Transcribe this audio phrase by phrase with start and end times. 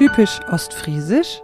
[0.00, 1.42] Typisch ostfriesisch?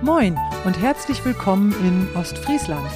[0.00, 2.88] Moin und herzlich willkommen in Ostfriesland.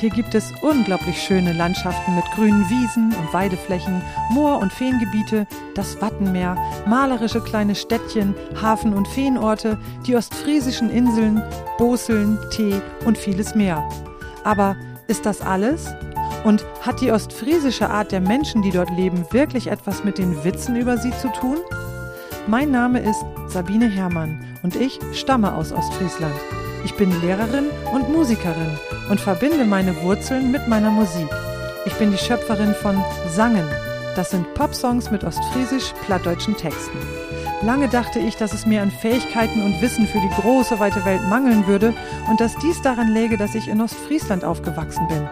[0.00, 4.00] Hier gibt es unglaublich schöne Landschaften mit grünen Wiesen und Weideflächen,
[4.30, 6.56] Moor- und Feengebiete, das Wattenmeer,
[6.86, 11.42] malerische kleine Städtchen, Hafen- und Feenorte, die ostfriesischen Inseln,
[11.76, 13.86] Boseln, Tee und vieles mehr.
[14.44, 14.76] Aber
[15.06, 15.86] ist das alles?
[16.44, 20.76] Und hat die ostfriesische Art der Menschen, die dort leben, wirklich etwas mit den Witzen
[20.76, 21.58] über sie zu tun?
[22.46, 26.34] Mein Name ist Sabine Herrmann und ich stamme aus Ostfriesland.
[26.84, 28.78] Ich bin Lehrerin und Musikerin
[29.10, 31.28] und verbinde meine Wurzeln mit meiner Musik.
[31.84, 33.68] Ich bin die Schöpferin von Sangen.
[34.16, 36.98] Das sind Popsongs mit ostfriesisch-plattdeutschen Texten.
[37.62, 41.28] Lange dachte ich, dass es mir an Fähigkeiten und Wissen für die große weite Welt
[41.28, 41.92] mangeln würde
[42.28, 45.28] und dass dies daran läge, dass ich in Ostfriesland aufgewachsen bin.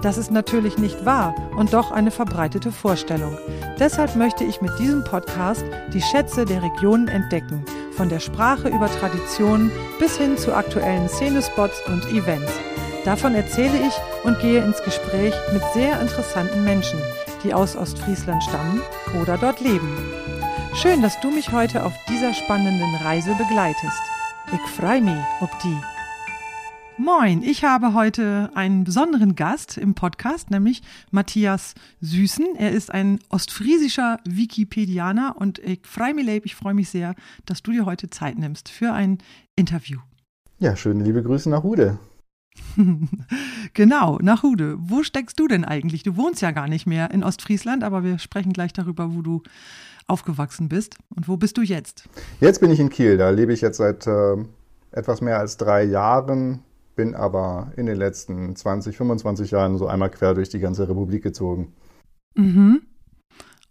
[0.00, 3.36] Das ist natürlich nicht wahr und doch eine verbreitete Vorstellung.
[3.78, 7.64] Deshalb möchte ich mit diesem Podcast die Schätze der Regionen entdecken
[7.96, 12.52] von der Sprache über Traditionen bis hin zu aktuellen Szenespots und Events.
[13.04, 16.98] Davon erzähle ich und gehe ins Gespräch mit sehr interessanten Menschen,
[17.44, 18.80] die aus Ostfriesland stammen
[19.20, 20.25] oder dort leben.
[20.82, 24.02] Schön, dass du mich heute auf dieser spannenden Reise begleitest.
[24.52, 25.78] Ich freue mich ob die.
[26.98, 32.56] Moin, ich habe heute einen besonderen Gast im Podcast, nämlich Matthias Süßen.
[32.58, 37.14] Er ist ein ostfriesischer Wikipedianer und ich freue mich, Leib, ich freue mich sehr,
[37.46, 39.16] dass du dir heute Zeit nimmst für ein
[39.56, 40.00] Interview.
[40.58, 41.98] Ja, schöne liebe Grüße nach Hude.
[43.72, 44.76] genau, nach Hude.
[44.78, 46.02] Wo steckst du denn eigentlich?
[46.02, 49.42] Du wohnst ja gar nicht mehr in Ostfriesland, aber wir sprechen gleich darüber, wo du
[50.06, 50.96] aufgewachsen bist.
[51.14, 52.08] Und wo bist du jetzt?
[52.40, 53.16] Jetzt bin ich in Kiel.
[53.16, 54.36] Da lebe ich jetzt seit äh,
[54.92, 56.62] etwas mehr als drei Jahren
[56.96, 61.22] bin aber in den letzten 20, 25 Jahren so einmal quer durch die ganze Republik
[61.22, 61.72] gezogen.
[62.34, 62.82] Mhm.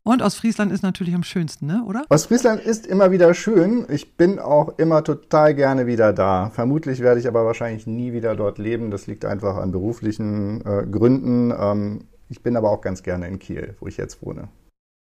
[0.03, 1.83] Und Ostfriesland ist natürlich am schönsten, ne?
[1.87, 2.05] oder?
[2.09, 3.87] Ostfriesland ist immer wieder schön.
[3.89, 6.51] Ich bin auch immer total gerne wieder da.
[6.51, 8.91] Vermutlich werde ich aber wahrscheinlich nie wieder dort leben.
[8.91, 11.51] Das liegt einfach an beruflichen äh, Gründen.
[11.59, 14.47] Ähm, ich bin aber auch ganz gerne in Kiel, wo ich jetzt wohne.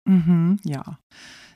[0.09, 0.99] Mhm, ja.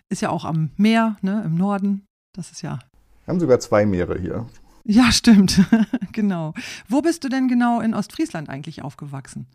[0.08, 2.06] Ist ja auch am Meer, ne, im Norden.
[2.34, 2.78] Das ist ja.
[3.24, 4.46] Wir haben sogar zwei Meere hier.
[4.84, 5.64] Ja, stimmt.
[6.12, 6.54] genau.
[6.88, 9.46] Wo bist du denn genau in Ostfriesland eigentlich aufgewachsen?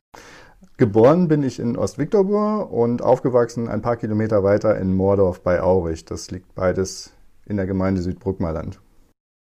[0.75, 6.05] Geboren bin ich in Ostviktorbur und aufgewachsen ein paar Kilometer weiter in Moordorf bei Aurich.
[6.05, 7.13] Das liegt beides
[7.45, 8.79] in der Gemeinde Südbruckmerland.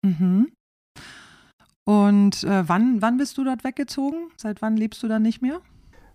[0.03, 0.47] Mhm.
[1.87, 4.31] Und äh, wann, wann bist du dort weggezogen?
[4.37, 5.61] Seit wann lebst du da nicht mehr?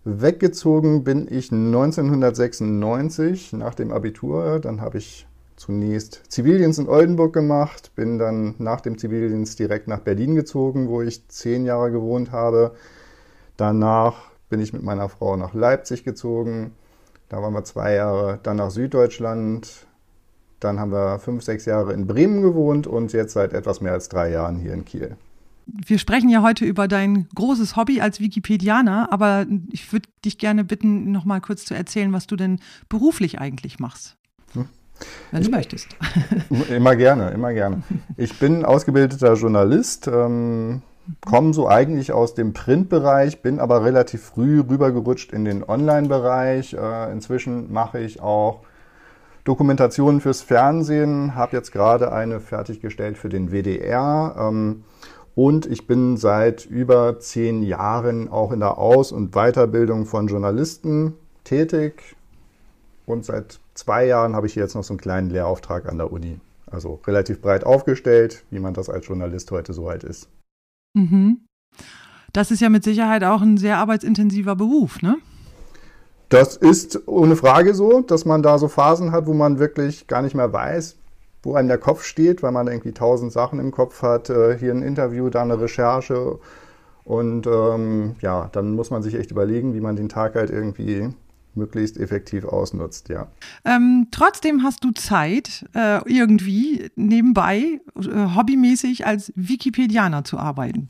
[0.03, 4.59] Weggezogen bin ich 1996 nach dem Abitur.
[4.59, 9.99] Dann habe ich zunächst Zivildienst in Oldenburg gemacht, bin dann nach dem Zivildienst direkt nach
[9.99, 12.71] Berlin gezogen, wo ich zehn Jahre gewohnt habe.
[13.57, 16.71] Danach bin ich mit meiner Frau nach Leipzig gezogen.
[17.29, 18.39] Da waren wir zwei Jahre.
[18.41, 19.85] Dann nach Süddeutschland.
[20.59, 24.09] Dann haben wir fünf, sechs Jahre in Bremen gewohnt und jetzt seit etwas mehr als
[24.09, 25.15] drei Jahren hier in Kiel.
[25.85, 30.63] Wir sprechen ja heute über dein großes Hobby als Wikipedianer, aber ich würde dich gerne
[30.63, 32.59] bitten, noch mal kurz zu erzählen, was du denn
[32.89, 34.17] beruflich eigentlich machst.
[34.53, 34.67] Hm?
[35.31, 35.87] Wenn du möchtest.
[36.69, 37.81] Immer gerne, immer gerne.
[38.17, 40.81] Ich bin ausgebildeter Journalist, ähm,
[41.25, 46.73] komme so eigentlich aus dem Printbereich, bin aber relativ früh rübergerutscht in den Online-Bereich.
[46.73, 48.61] Äh, inzwischen mache ich auch
[49.43, 54.35] Dokumentationen fürs Fernsehen, habe jetzt gerade eine fertiggestellt für den WDR.
[54.37, 54.83] Ähm,
[55.35, 61.13] und ich bin seit über zehn Jahren auch in der Aus- und Weiterbildung von Journalisten
[61.43, 62.15] tätig.
[63.05, 66.39] Und seit zwei Jahren habe ich jetzt noch so einen kleinen Lehrauftrag an der Uni.
[66.69, 70.29] Also relativ breit aufgestellt, wie man das als Journalist heute so halt ist.
[70.93, 71.45] Mhm.
[72.33, 75.17] Das ist ja mit Sicherheit auch ein sehr arbeitsintensiver Beruf, ne?
[76.29, 80.21] Das ist ohne Frage so, dass man da so Phasen hat, wo man wirklich gar
[80.21, 80.97] nicht mehr weiß,
[81.43, 84.29] wo einem der Kopf steht, weil man irgendwie tausend Sachen im Kopf hat.
[84.29, 86.39] Äh, hier ein Interview, da eine Recherche.
[87.03, 91.09] Und ähm, ja, dann muss man sich echt überlegen, wie man den Tag halt irgendwie
[91.55, 93.27] möglichst effektiv ausnutzt, ja.
[93.65, 100.87] Ähm, trotzdem hast du Zeit, äh, irgendwie nebenbei äh, hobbymäßig als Wikipedianer zu arbeiten.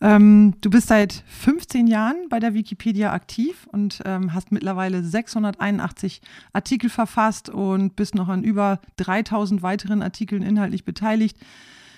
[0.00, 6.20] Ähm, du bist seit 15 Jahren bei der Wikipedia aktiv und ähm, hast mittlerweile 681
[6.52, 11.38] Artikel verfasst und bist noch an über 3000 weiteren Artikeln inhaltlich beteiligt.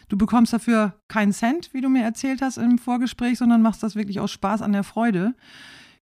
[0.09, 3.97] Du bekommst dafür keinen Cent, wie du mir erzählt hast im Vorgespräch, sondern machst das
[3.97, 5.35] wirklich aus Spaß an der Freude.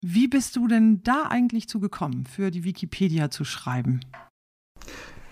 [0.03, 3.99] Wie bist du denn da eigentlich zugekommen, für die Wikipedia zu schreiben?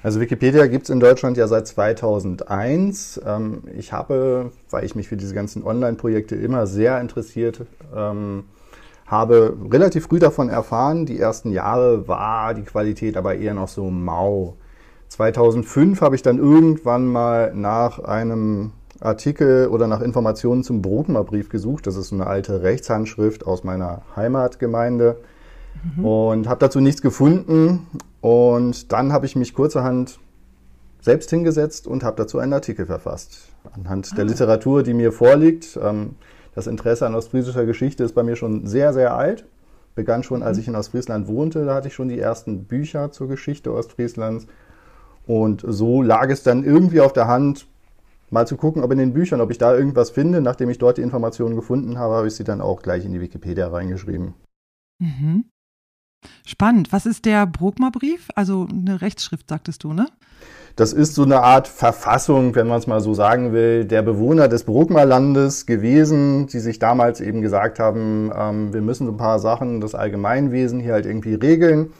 [0.04, 3.20] Also Wikipedia gibt es in Deutschland ja seit 2001.
[3.26, 8.44] Ähm, ich habe, weil ich mich für diese ganzen Online-Projekte immer sehr interessiert, ähm,
[9.08, 11.08] habe relativ früh davon erfahren.
[11.08, 14.56] Die ersten Jahre war die Qualität aber eher noch so mau.
[15.08, 21.88] 2005 habe ich dann irgendwann mal nach einem Artikel oder nach Informationen zum Brotmerbrief gesucht.
[21.88, 25.18] Das ist eine alte Rechtshandschrift aus meiner Heimatgemeinde
[25.96, 26.06] mhm.
[26.06, 27.88] und habe dazu nichts gefunden.
[28.22, 30.20] Und dann habe ich mich kurzerhand
[31.02, 33.50] selbst hingesetzt und habe dazu einen Artikel verfasst.
[33.74, 34.16] Anhand ah.
[34.16, 35.80] der Literatur, die mir vorliegt.
[35.82, 36.16] Ähm,
[36.56, 39.46] das Interesse an ostfriesischer Geschichte ist bei mir schon sehr, sehr alt.
[39.96, 40.62] Begann schon, als mhm.
[40.62, 41.66] ich in Ostfriesland wohnte.
[41.66, 44.48] Da hatte ich schon die ersten Bücher zur Geschichte Ostfrieslands.
[45.26, 47.68] Und so lag es dann irgendwie auf der Hand,
[48.32, 50.42] mal zu gucken, ob in den Büchern, ob ich da irgendwas finde.
[50.42, 53.22] Nachdem ich dort die Informationen gefunden habe, habe ich sie dann auch gleich in die
[53.22, 54.34] Wikipedia reingeschrieben.
[55.00, 55.46] Mhm.
[56.46, 56.92] Spannend.
[56.92, 58.28] Was ist der Brokmer-Brief?
[58.36, 60.08] Also eine Rechtsschrift, sagtest du, ne?
[60.76, 64.48] Das ist so eine Art Verfassung, wenn man es mal so sagen will, der Bewohner
[64.48, 69.40] des Brokmerlandes gewesen, die sich damals eben gesagt haben, ähm, wir müssen so ein paar
[69.40, 71.92] Sachen, das Allgemeinwesen hier halt irgendwie regeln.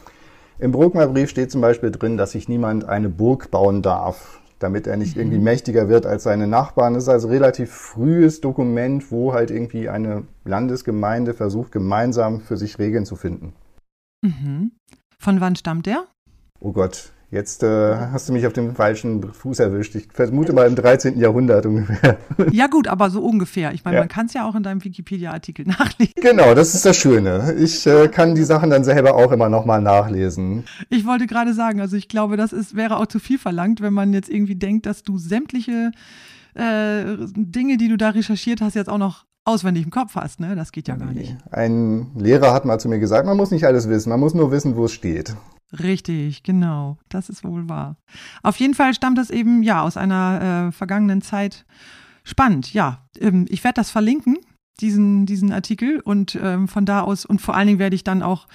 [0.58, 4.96] Im Brokmer-Brief steht zum Beispiel drin, dass sich niemand eine Burg bauen darf damit er
[4.96, 5.44] nicht irgendwie mhm.
[5.44, 6.94] mächtiger wird als seine Nachbarn.
[6.94, 12.56] Das ist also ein relativ frühes Dokument, wo halt irgendwie eine Landesgemeinde versucht, gemeinsam für
[12.56, 13.54] sich Regeln zu finden.
[14.22, 14.72] Mhm.
[15.18, 16.04] Von wann stammt der?
[16.60, 19.94] Oh Gott, Jetzt äh, hast du mich auf dem falschen Fuß erwischt.
[19.94, 21.16] Ich vermute mal im 13.
[21.18, 22.18] Jahrhundert ungefähr.
[22.50, 23.72] Ja gut, aber so ungefähr.
[23.72, 24.02] Ich meine, ja.
[24.02, 26.14] man kann es ja auch in deinem Wikipedia-Artikel nachlesen.
[26.20, 27.54] Genau, das ist das Schöne.
[27.58, 30.64] Ich äh, kann die Sachen dann selber auch immer nochmal nachlesen.
[30.88, 33.92] Ich wollte gerade sagen, also ich glaube, das ist, wäre auch zu viel verlangt, wenn
[33.92, 35.92] man jetzt irgendwie denkt, dass du sämtliche
[36.54, 37.04] äh,
[37.36, 40.40] Dinge, die du da recherchiert hast, jetzt auch noch auswendig im Kopf hast.
[40.40, 40.56] Ne?
[40.56, 41.36] Das geht ja gar nicht.
[41.52, 44.50] Ein Lehrer hat mal zu mir gesagt, man muss nicht alles wissen, man muss nur
[44.50, 45.36] wissen, wo es steht.
[45.78, 46.98] Richtig, genau.
[47.08, 47.96] Das ist wohl wahr.
[48.42, 51.64] Auf jeden Fall stammt das eben ja aus einer äh, vergangenen Zeit.
[52.24, 53.06] Spannend, ja.
[53.18, 54.38] Ähm, ich werde das verlinken,
[54.80, 56.00] diesen, diesen Artikel.
[56.00, 58.48] Und ähm, von da aus, und vor allen Dingen werde ich dann auch,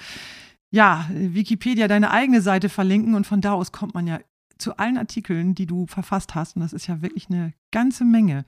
[0.70, 3.14] ja, Wikipedia, deine eigene Seite verlinken.
[3.14, 4.20] Und von da aus kommt man ja
[4.58, 6.56] zu allen Artikeln, die du verfasst hast.
[6.56, 8.44] Und das ist ja wirklich eine ganze Menge.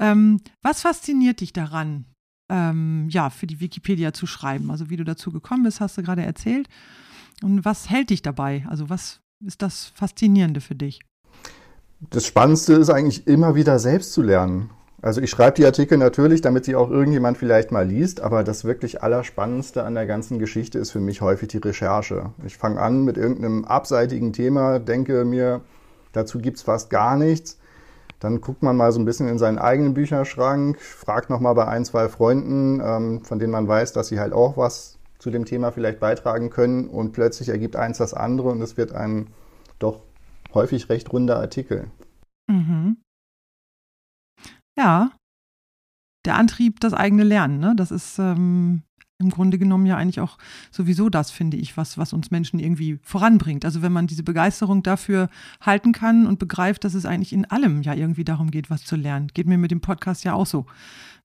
[0.00, 2.06] Ähm, was fasziniert dich daran,
[2.48, 4.70] ähm, ja, für die Wikipedia zu schreiben?
[4.70, 6.68] Also wie du dazu gekommen bist, hast du gerade erzählt.
[7.42, 8.64] Und was hält dich dabei?
[8.68, 11.00] Also was ist das Faszinierende für dich?
[12.10, 14.70] Das Spannendste ist eigentlich immer wieder selbst zu lernen.
[15.02, 18.64] Also ich schreibe die Artikel natürlich, damit sie auch irgendjemand vielleicht mal liest, aber das
[18.64, 22.32] wirklich Allerspannendste an der ganzen Geschichte ist für mich häufig die Recherche.
[22.44, 25.62] Ich fange an mit irgendeinem abseitigen Thema, denke mir,
[26.12, 27.58] dazu gibt es fast gar nichts.
[28.18, 31.86] Dann guckt man mal so ein bisschen in seinen eigenen Bücherschrank, fragt nochmal bei ein,
[31.86, 35.70] zwei Freunden, ähm, von denen man weiß, dass sie halt auch was zu dem Thema
[35.70, 39.28] vielleicht beitragen können und plötzlich ergibt eins das andere und es wird ein
[39.78, 40.02] doch
[40.54, 41.90] häufig recht runder Artikel.
[42.50, 42.96] Mhm.
[44.76, 45.12] Ja,
[46.24, 47.74] der Antrieb, das eigene Lernen, ne?
[47.76, 48.82] das ist ähm,
[49.20, 50.38] im Grunde genommen ja eigentlich auch
[50.70, 53.64] sowieso das, finde ich, was, was uns Menschen irgendwie voranbringt.
[53.64, 55.28] Also wenn man diese Begeisterung dafür
[55.60, 58.96] halten kann und begreift, dass es eigentlich in allem ja irgendwie darum geht, was zu
[58.96, 59.28] lernen.
[59.34, 60.66] Geht mir mit dem Podcast ja auch so.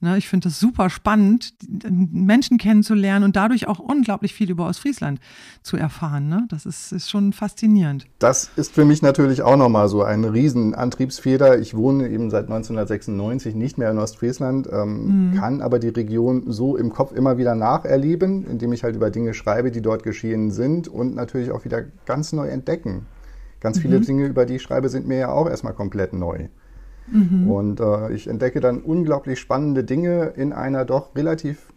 [0.01, 1.53] Ne, ich finde das super spannend,
[1.89, 5.21] Menschen kennenzulernen und dadurch auch unglaublich viel über Ostfriesland
[5.63, 6.27] zu erfahren.
[6.27, 6.45] Ne?
[6.49, 8.05] Das ist, ist schon faszinierend.
[8.19, 11.59] Das ist für mich natürlich auch nochmal so eine Riesenantriebsfeder.
[11.59, 15.35] Ich wohne eben seit 1996 nicht mehr in Ostfriesland, ähm, mhm.
[15.35, 19.33] kann aber die Region so im Kopf immer wieder nacherleben, indem ich halt über Dinge
[19.33, 23.05] schreibe, die dort geschehen sind und natürlich auch wieder ganz neu entdecken.
[23.59, 24.05] Ganz viele mhm.
[24.05, 26.49] Dinge, über die ich schreibe, sind mir ja auch erstmal komplett neu.
[27.07, 27.49] Mhm.
[27.49, 31.71] Und äh, ich entdecke dann unglaublich spannende Dinge in einer doch relativ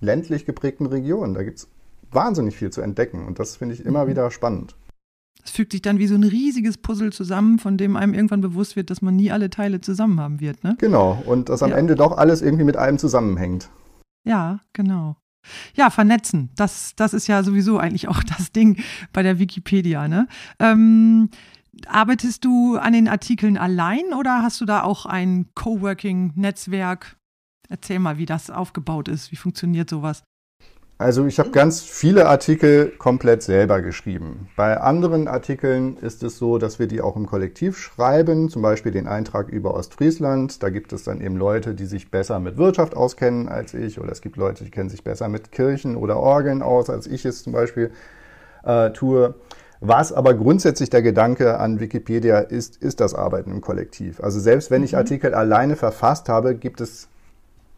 [0.00, 1.34] ländlich geprägten Region.
[1.34, 1.68] Da gibt es
[2.10, 4.10] wahnsinnig viel zu entdecken und das finde ich immer mhm.
[4.10, 4.76] wieder spannend.
[5.42, 8.76] Es fügt sich dann wie so ein riesiges Puzzle zusammen, von dem einem irgendwann bewusst
[8.76, 10.64] wird, dass man nie alle Teile zusammen haben wird.
[10.64, 10.76] Ne?
[10.78, 11.76] Genau, und dass am ja.
[11.76, 13.68] Ende doch alles irgendwie mit einem zusammenhängt.
[14.24, 15.16] Ja, genau.
[15.74, 18.82] Ja, vernetzen, das, das ist ja sowieso eigentlich auch das Ding
[19.12, 20.08] bei der Wikipedia.
[20.08, 20.28] Ne?
[20.58, 21.30] Ähm,
[21.86, 27.16] Arbeitest du an den Artikeln allein oder hast du da auch ein Coworking-Netzwerk?
[27.68, 29.32] Erzähl mal, wie das aufgebaut ist.
[29.32, 30.22] Wie funktioniert sowas?
[30.96, 34.48] Also ich habe ganz viele Artikel komplett selber geschrieben.
[34.54, 38.92] Bei anderen Artikeln ist es so, dass wir die auch im Kollektiv schreiben, zum Beispiel
[38.92, 40.62] den Eintrag über Ostfriesland.
[40.62, 44.12] Da gibt es dann eben Leute, die sich besser mit Wirtschaft auskennen als ich, oder
[44.12, 47.42] es gibt Leute, die kennen sich besser mit Kirchen oder Orgeln aus, als ich es
[47.42, 47.90] zum Beispiel
[48.62, 49.34] äh, tue.
[49.80, 54.22] Was aber grundsätzlich der Gedanke an Wikipedia ist, ist das Arbeiten im Kollektiv.
[54.22, 54.98] Also selbst wenn ich mhm.
[54.98, 57.08] Artikel alleine verfasst habe, gibt es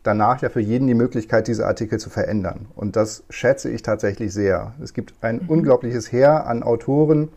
[0.06, 2.66] danach ja für jeden die Möglichkeit, diese Artikel zu verändern.
[2.74, 4.74] Und das schätze ich tatsächlich sehr.
[4.82, 5.48] Es gibt ein mhm.
[5.48, 7.28] unglaubliches Heer an Autoren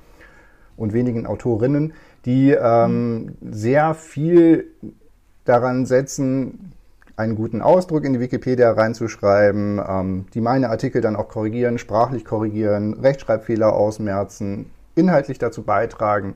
[0.77, 1.93] und wenigen Autorinnen,
[2.25, 4.67] die ähm, sehr viel
[5.45, 6.73] daran setzen,
[7.15, 12.23] einen guten Ausdruck in die Wikipedia reinzuschreiben, ähm, die meine Artikel dann auch korrigieren, sprachlich
[12.23, 16.35] korrigieren, Rechtschreibfehler ausmerzen, inhaltlich dazu beitragen.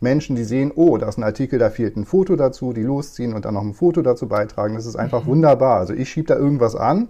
[0.00, 3.34] Menschen, die sehen, oh, da ist ein Artikel, da fehlt ein Foto dazu, die losziehen
[3.34, 4.74] und dann noch ein Foto dazu beitragen.
[4.74, 5.28] Das ist einfach mhm.
[5.28, 5.78] wunderbar.
[5.78, 7.08] Also ich schiebe da irgendwas an,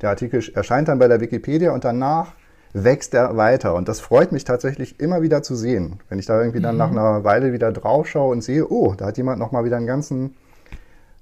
[0.00, 2.34] der Artikel erscheint dann bei der Wikipedia und danach
[2.72, 3.74] wächst er weiter.
[3.74, 5.98] Und das freut mich tatsächlich immer wieder zu sehen.
[6.08, 6.78] Wenn ich da irgendwie dann mhm.
[6.78, 9.86] nach einer Weile wieder drauf schaue und sehe, oh, da hat jemand nochmal wieder einen
[9.86, 10.36] ganzen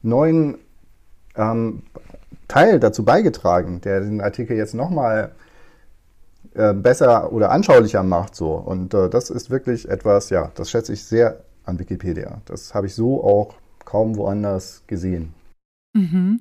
[0.02, 0.59] neuen
[1.37, 1.83] ähm,
[2.49, 5.33] Teil dazu beigetragen, der den Artikel jetzt nochmal
[6.56, 8.34] äh, besser oder anschaulicher macht.
[8.34, 8.54] So.
[8.54, 12.40] Und äh, das ist wirklich etwas, ja, das schätze ich sehr an Wikipedia.
[12.46, 15.34] Das habe ich so auch kaum woanders gesehen.
[15.94, 16.40] Mhm.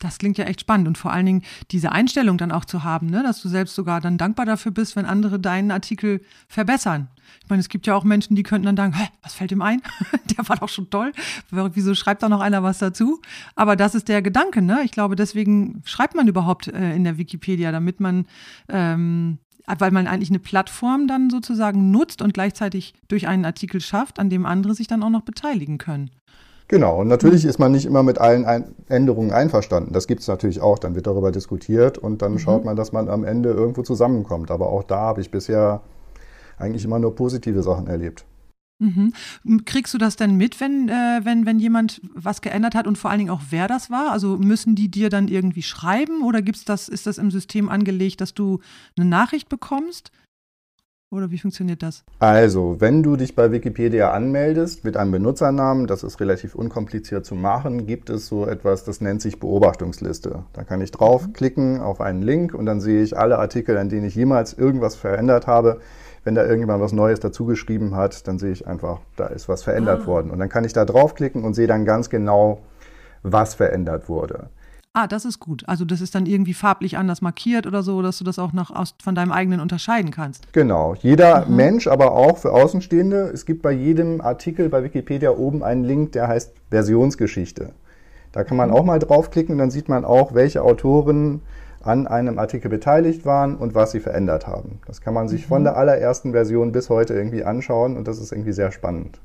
[0.00, 3.06] Das klingt ja echt spannend und vor allen Dingen diese Einstellung dann auch zu haben,
[3.06, 3.22] ne?
[3.22, 7.08] dass du selbst sogar dann dankbar dafür bist, wenn andere deinen Artikel verbessern.
[7.44, 9.62] Ich meine, es gibt ja auch Menschen, die könnten dann sagen, Hä, was fällt ihm
[9.62, 9.82] ein?
[10.36, 11.12] der war doch schon toll.
[11.50, 13.20] Wieso schreibt da noch einer was dazu?
[13.54, 14.80] Aber das ist der Gedanke, ne?
[14.84, 18.26] Ich glaube, deswegen schreibt man überhaupt äh, in der Wikipedia, damit man
[18.68, 19.38] ähm,
[19.78, 24.30] weil man eigentlich eine Plattform dann sozusagen nutzt und gleichzeitig durch einen Artikel schafft, an
[24.30, 26.10] dem andere sich dann auch noch beteiligen können.
[26.70, 29.92] Genau, und natürlich ist man nicht immer mit allen Ein Änderungen einverstanden.
[29.92, 30.78] Das gibt es natürlich auch.
[30.78, 32.38] Dann wird darüber diskutiert und dann mhm.
[32.38, 34.52] schaut man, dass man am Ende irgendwo zusammenkommt.
[34.52, 35.80] Aber auch da habe ich bisher
[36.58, 38.24] eigentlich immer nur positive Sachen erlebt.
[38.78, 39.12] Mhm.
[39.64, 43.10] Kriegst du das denn mit, wenn, äh, wenn, wenn jemand was geändert hat und vor
[43.10, 44.12] allen Dingen auch wer das war?
[44.12, 48.20] Also müssen die dir dann irgendwie schreiben oder gibt's das, ist das im System angelegt,
[48.20, 48.60] dass du
[48.96, 50.12] eine Nachricht bekommst?
[51.12, 52.04] Oder wie funktioniert das?
[52.20, 57.34] Also, wenn du dich bei Wikipedia anmeldest mit einem Benutzernamen, das ist relativ unkompliziert zu
[57.34, 60.44] machen, gibt es so etwas, das nennt sich Beobachtungsliste.
[60.52, 64.06] Da kann ich draufklicken auf einen Link und dann sehe ich alle Artikel, an denen
[64.06, 65.80] ich jemals irgendwas verändert habe.
[66.22, 70.02] Wenn da irgendjemand was Neues dazugeschrieben hat, dann sehe ich einfach, da ist was verändert
[70.04, 70.06] ah.
[70.06, 70.30] worden.
[70.30, 72.60] Und dann kann ich da draufklicken und sehe dann ganz genau,
[73.24, 74.48] was verändert wurde.
[74.92, 75.62] Ah, das ist gut.
[75.68, 78.72] Also das ist dann irgendwie farblich anders markiert oder so, dass du das auch noch
[78.72, 80.52] aus, von deinem eigenen unterscheiden kannst.
[80.52, 80.94] Genau.
[81.00, 81.56] Jeder mhm.
[81.56, 83.30] Mensch, aber auch für Außenstehende.
[83.32, 87.72] Es gibt bei jedem Artikel bei Wikipedia oben einen Link, der heißt Versionsgeschichte.
[88.32, 88.74] Da kann man mhm.
[88.74, 91.42] auch mal draufklicken, dann sieht man auch, welche Autoren
[91.82, 94.80] an einem Artikel beteiligt waren und was sie verändert haben.
[94.86, 95.48] Das kann man sich mhm.
[95.48, 99.20] von der allerersten Version bis heute irgendwie anschauen und das ist irgendwie sehr spannend.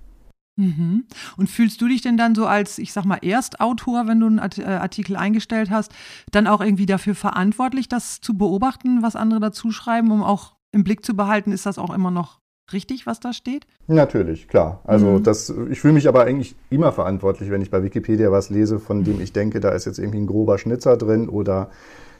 [0.58, 1.06] Mhm.
[1.38, 4.40] Und fühlst du dich denn dann so als, ich sag mal, Erstautor, wenn du einen
[4.40, 5.94] äh, Artikel eingestellt hast,
[6.32, 10.84] dann auch irgendwie dafür verantwortlich, das zu beobachten, was andere dazu schreiben, um auch im
[10.84, 12.40] Blick zu behalten, ist das auch immer noch
[12.74, 13.68] richtig, was da steht?
[13.88, 14.82] Natürlich, klar.
[14.86, 15.24] Also mhm.
[15.24, 19.04] das, ich fühle mich aber eigentlich immer verantwortlich, wenn ich bei Wikipedia was lese, von
[19.04, 21.70] dem ich denke, da ist jetzt irgendwie ein grober Schnitzer drin oder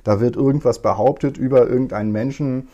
[0.04, 2.68] da wird irgendwas behauptet über irgendeinen Menschen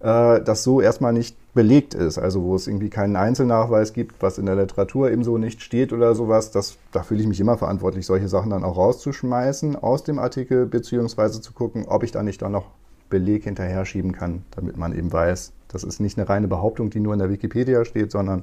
[0.00, 4.38] äh, das so erstmal nicht belegt ist, also wo es irgendwie keinen Einzelnachweis gibt, was
[4.38, 7.56] in der Literatur eben so nicht steht oder sowas, das, da fühle ich mich immer
[7.56, 12.22] verantwortlich, solche Sachen dann auch rauszuschmeißen aus dem Artikel, beziehungsweise zu gucken, ob ich da
[12.22, 12.66] nicht dann noch
[13.08, 17.00] Beleg hinterher schieben kann, damit man eben weiß, das ist nicht eine reine Behauptung, die
[17.00, 18.42] nur in der Wikipedia steht, sondern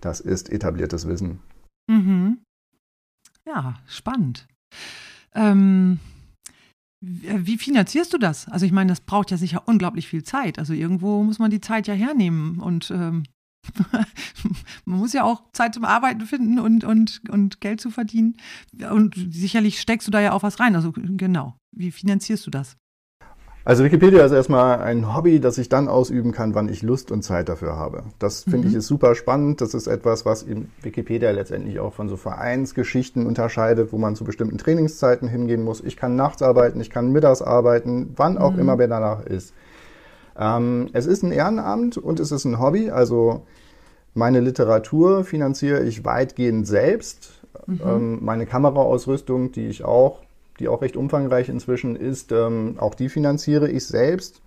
[0.00, 1.40] das ist etabliertes Wissen.
[1.88, 2.38] Mhm.
[3.46, 4.46] Ja, spannend.
[5.34, 6.09] Ähm, äh,
[7.00, 8.46] wie finanzierst du das?
[8.48, 10.58] Also ich meine, das braucht ja sicher unglaublich viel Zeit.
[10.58, 13.22] Also irgendwo muss man die Zeit ja hernehmen und ähm,
[14.84, 18.36] man muss ja auch Zeit zum Arbeiten finden und, und, und Geld zu verdienen.
[18.90, 20.76] Und sicherlich steckst du da ja auch was rein.
[20.76, 22.76] Also genau, wie finanzierst du das?
[23.64, 27.22] Also Wikipedia ist erstmal ein Hobby, das ich dann ausüben kann, wann ich Lust und
[27.22, 28.04] Zeit dafür habe.
[28.18, 28.68] Das finde mhm.
[28.68, 29.60] ich ist super spannend.
[29.60, 34.24] Das ist etwas, was in Wikipedia letztendlich auch von so Vereinsgeschichten unterscheidet, wo man zu
[34.24, 35.82] bestimmten Trainingszeiten hingehen muss.
[35.82, 38.60] Ich kann nachts arbeiten, ich kann mittags arbeiten, wann auch mhm.
[38.60, 39.52] immer mir danach ist.
[40.38, 42.90] Ähm, es ist ein Ehrenamt und es ist ein Hobby.
[42.90, 43.42] Also
[44.14, 47.42] meine Literatur finanziere ich weitgehend selbst.
[47.66, 47.80] Mhm.
[47.84, 50.22] Ähm, meine Kameraausrüstung, die ich auch
[50.60, 54.42] die auch recht umfangreich inzwischen ist, ähm, auch die finanziere ich selbst.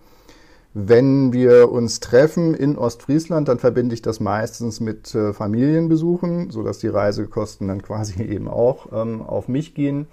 [0.75, 6.79] Wenn wir uns treffen in Ostfriesland, dann verbinde ich das meistens mit äh, Familienbesuchen, sodass
[6.79, 10.07] die Reisekosten dann quasi eben auch ähm, auf mich gehen.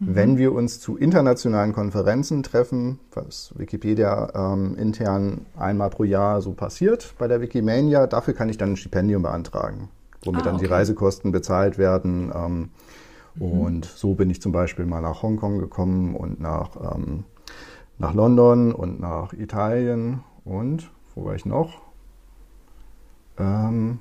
[0.00, 0.14] Mhm.
[0.16, 6.52] Wenn wir uns zu internationalen Konferenzen treffen, was Wikipedia ähm, intern einmal pro Jahr so
[6.52, 9.88] passiert bei der Wikimania, dafür kann ich dann ein Stipendium beantragen,
[10.24, 10.50] womit ah, okay.
[10.50, 12.32] dann die Reisekosten bezahlt werden.
[12.34, 12.70] Ähm,
[13.34, 13.42] Mhm.
[13.42, 17.24] Und so bin ich zum Beispiel mal nach Hongkong gekommen und nach, ähm,
[17.98, 21.80] nach London und nach Italien und wo war ich noch?
[23.38, 23.98] Ähm,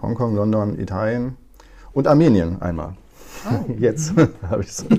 [0.00, 1.36] Hongkong, London, Italien
[1.92, 2.94] und Armenien einmal.
[3.48, 3.72] Oh.
[3.78, 4.14] Jetzt
[4.48, 4.86] habe ich es.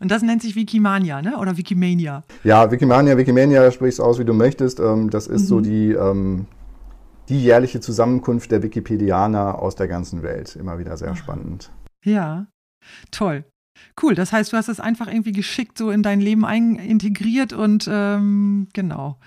[0.00, 1.36] Und das nennt sich Wikimania, ne?
[1.36, 2.24] Oder Wikimania?
[2.42, 4.80] Ja, Wikimania, Wikimania, sprichst aus, wie du möchtest.
[4.80, 5.46] Ähm, das ist mhm.
[5.46, 6.46] so die, ähm,
[7.30, 10.56] die jährliche Zusammenkunft der Wikipedianer aus der ganzen Welt.
[10.56, 11.70] Immer wieder sehr spannend.
[12.04, 12.48] Ja,
[13.10, 13.44] toll.
[14.02, 17.88] Cool, das heißt, du hast es einfach irgendwie geschickt so in dein Leben integriert und
[17.90, 19.18] ähm, genau.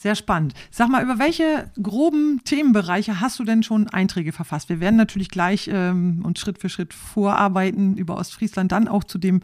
[0.00, 0.54] Sehr spannend.
[0.70, 4.70] Sag mal, über welche groben Themenbereiche hast du denn schon Einträge verfasst?
[4.70, 9.18] Wir werden natürlich gleich ähm, und Schritt für Schritt vorarbeiten über Ostfriesland, dann auch zu
[9.18, 9.42] dem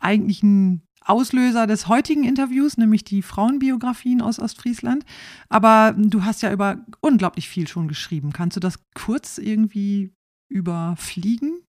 [0.00, 5.04] eigentlichen Auslöser des heutigen Interviews, nämlich die Frauenbiografien aus Ostfriesland.
[5.48, 8.32] Aber du hast ja über unglaublich viel schon geschrieben.
[8.32, 10.12] Kannst du das kurz irgendwie
[10.48, 11.60] überfliegen?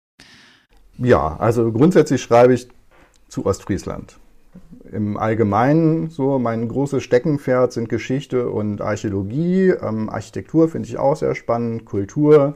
[0.98, 2.68] Ja, also grundsätzlich schreibe ich
[3.28, 4.18] zu Ostfriesland
[4.90, 9.70] im Allgemeinen so mein großes Steckenpferd sind Geschichte und Archäologie.
[9.70, 12.54] Ähm, Architektur finde ich auch sehr spannend, Kultur,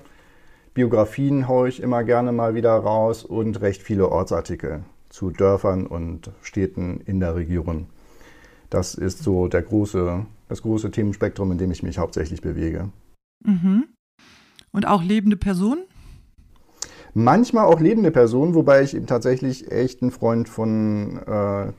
[0.75, 4.85] Biografien haue ich immer gerne mal wieder raus und recht viele Ortsartikel
[5.17, 7.87] zu Dörfern und Städten in der Region.
[8.69, 12.91] Das ist so der große, das große Themenspektrum, in dem ich mich hauptsächlich bewege.
[13.43, 13.85] Mhm.
[14.73, 15.85] Und auch lebende Personen?
[17.15, 21.73] Manchmal auch lebende Personen, wobei ich eben tatsächlich echt ein Freund von äh,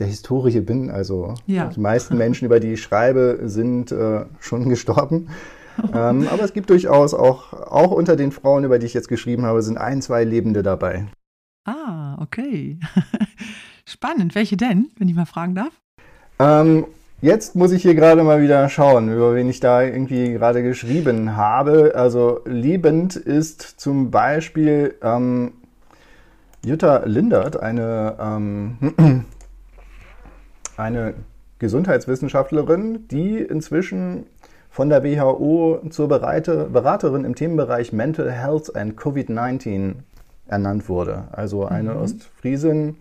[0.00, 0.90] der Historie bin.
[0.90, 1.68] Also ja.
[1.68, 5.28] die meisten Menschen, über die ich schreibe, sind äh, schon gestorben.
[5.94, 9.44] ähm, aber es gibt durchaus auch, auch unter den Frauen, über die ich jetzt geschrieben
[9.44, 11.06] habe, sind ein, zwei Lebende dabei.
[11.66, 12.78] Ah, okay.
[13.84, 14.36] Spannend.
[14.36, 15.72] Welche denn, wenn ich mal fragen darf?
[16.38, 16.86] Ähm,
[17.20, 21.36] jetzt muss ich hier gerade mal wieder schauen, über wen ich da irgendwie gerade geschrieben
[21.36, 21.92] habe.
[21.96, 25.54] Also liebend ist zum Beispiel ähm,
[26.64, 28.94] Jutta Lindert, eine ähm,
[30.76, 31.14] eine
[31.58, 34.26] Gesundheitswissenschaftlerin, die inzwischen
[34.70, 39.94] von der WHO zur Beraterin im Themenbereich Mental Health and Covid-19
[40.48, 41.24] ernannt wurde.
[41.32, 42.00] Also eine mhm.
[42.00, 42.96] Ostfriesin,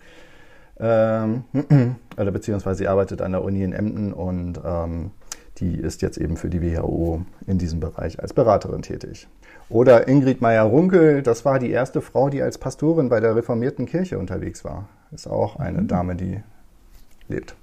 [0.79, 1.43] ähm,
[2.17, 5.11] oder beziehungsweise sie arbeitet an der Uni in Emden und ähm,
[5.57, 9.27] die ist jetzt eben für die WHO in diesem Bereich als Beraterin tätig.
[9.69, 14.19] Oder Ingrid Meyer-Runkel, das war die erste Frau, die als Pastorin bei der reformierten Kirche
[14.19, 14.89] unterwegs war.
[15.11, 15.87] Ist auch eine mhm.
[15.87, 16.41] Dame, die
[17.27, 17.55] lebt.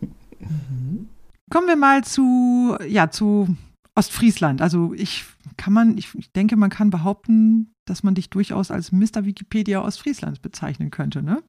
[0.00, 1.08] Mhm.
[1.50, 3.48] Kommen wir mal zu, ja, zu
[3.94, 4.60] Ostfriesland.
[4.60, 5.24] Also ich
[5.56, 9.24] kann man, ich, ich, denke, man kann behaupten, dass man dich durchaus als Mr.
[9.24, 11.22] Wikipedia Ostfrieslands bezeichnen könnte.
[11.22, 11.42] Ne?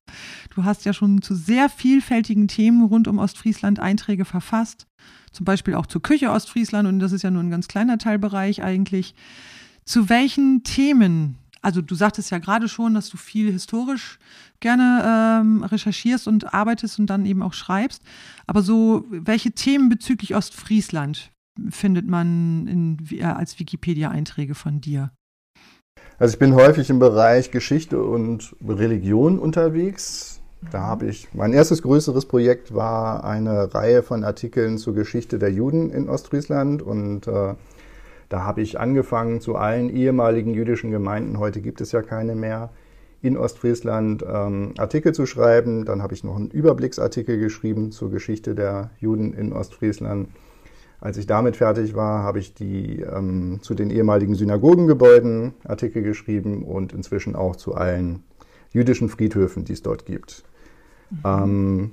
[0.55, 4.87] Du hast ja schon zu sehr vielfältigen Themen rund um Ostfriesland Einträge verfasst.
[5.31, 8.63] Zum Beispiel auch zur Küche Ostfriesland und das ist ja nur ein ganz kleiner Teilbereich
[8.63, 9.13] eigentlich.
[9.83, 14.19] Zu welchen Themen also du sagtest ja gerade schon, dass du viel historisch
[14.59, 18.03] gerne ähm, recherchierst und arbeitest und dann eben auch schreibst.
[18.45, 21.31] Aber so, welche Themen bezüglich Ostfriesland
[21.69, 25.11] findet man in, äh, als Wikipedia-Einträge von dir?
[26.19, 30.41] Also ich bin häufig im Bereich Geschichte und Religion unterwegs.
[30.71, 35.51] Da habe ich, mein erstes größeres Projekt war eine Reihe von Artikeln zur Geschichte der
[35.51, 37.53] Juden in Ostfriesland und äh,
[38.29, 42.71] da habe ich angefangen, zu allen ehemaligen jüdischen Gemeinden, heute gibt es ja keine mehr,
[43.21, 45.85] in Ostfriesland ähm, Artikel zu schreiben.
[45.85, 50.29] Dann habe ich noch einen Überblicksartikel geschrieben zur Geschichte der Juden in Ostfriesland.
[50.99, 56.63] Als ich damit fertig war, habe ich die ähm, zu den ehemaligen Synagogengebäuden Artikel geschrieben
[56.63, 58.23] und inzwischen auch zu allen
[58.71, 60.43] jüdischen Friedhöfen, die es dort gibt.
[61.11, 61.19] Mhm.
[61.23, 61.91] Ähm,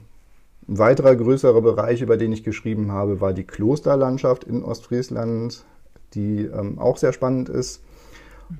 [0.66, 5.66] ein weiterer größerer Bereich, über den ich geschrieben habe, war die Klosterlandschaft in Ostfriesland
[6.14, 7.82] die ähm, auch sehr spannend ist.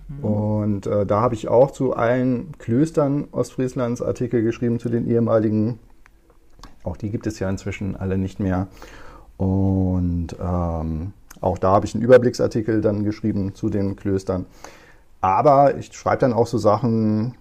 [0.09, 0.25] Mhm.
[0.25, 5.79] Und äh, da habe ich auch zu allen Klöstern Ostfrieslands Artikel geschrieben, zu den ehemaligen.
[6.83, 8.69] Auch die gibt es ja inzwischen alle nicht mehr.
[9.37, 14.47] Und ähm, auch da habe ich einen Überblicksartikel dann geschrieben zu den Klöstern.
[15.21, 17.35] Aber ich schreibe dann auch so Sachen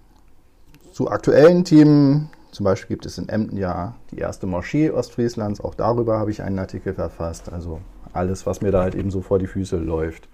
[0.92, 2.30] zu aktuellen Themen.
[2.50, 5.60] Zum Beispiel gibt es in Emden ja die erste Moschee Ostfrieslands.
[5.60, 7.52] Auch darüber habe ich einen Artikel verfasst.
[7.52, 7.80] Also
[8.12, 10.28] alles, was mir da halt eben so vor die Füße läuft.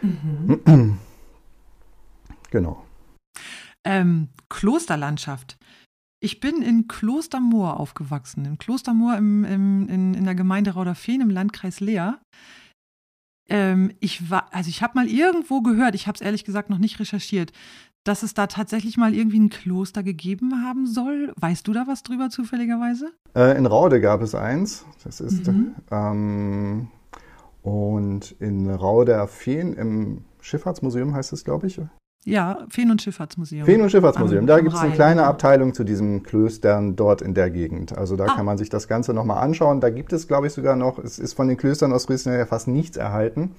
[0.00, 0.98] Mhm.
[2.50, 2.82] genau.
[3.84, 5.58] Ähm, Klosterlandschaft.
[6.20, 8.44] Ich bin in Klostermoor aufgewachsen.
[8.44, 12.20] In Klostermoor im, im, in, in der Gemeinde Rauderfehn im Landkreis Leer.
[13.48, 16.78] Ähm, ich war, also ich habe mal irgendwo gehört, ich habe es ehrlich gesagt noch
[16.78, 17.52] nicht recherchiert,
[18.04, 21.32] dass es da tatsächlich mal irgendwie ein Kloster gegeben haben soll.
[21.36, 23.12] Weißt du da was drüber zufälligerweise?
[23.34, 24.84] Äh, in Raude gab es eins.
[25.04, 25.74] Das ist mhm.
[25.90, 26.88] ähm,
[27.62, 31.80] und in Rau der Feen im Schifffahrtsmuseum heißt es, glaube ich.
[32.28, 33.64] Ja, Feen- und Schifffahrtsmuseum.
[33.64, 34.40] Feen- und Schifffahrtsmuseum.
[34.40, 37.96] Am, da gibt es eine kleine Abteilung zu diesen Klöstern dort in der Gegend.
[37.96, 38.34] Also da ah.
[38.34, 39.80] kann man sich das Ganze nochmal anschauen.
[39.80, 42.46] Da gibt es, glaube ich, sogar noch, es ist von den Klöstern aus Friesland ja
[42.46, 43.52] fast nichts erhalten.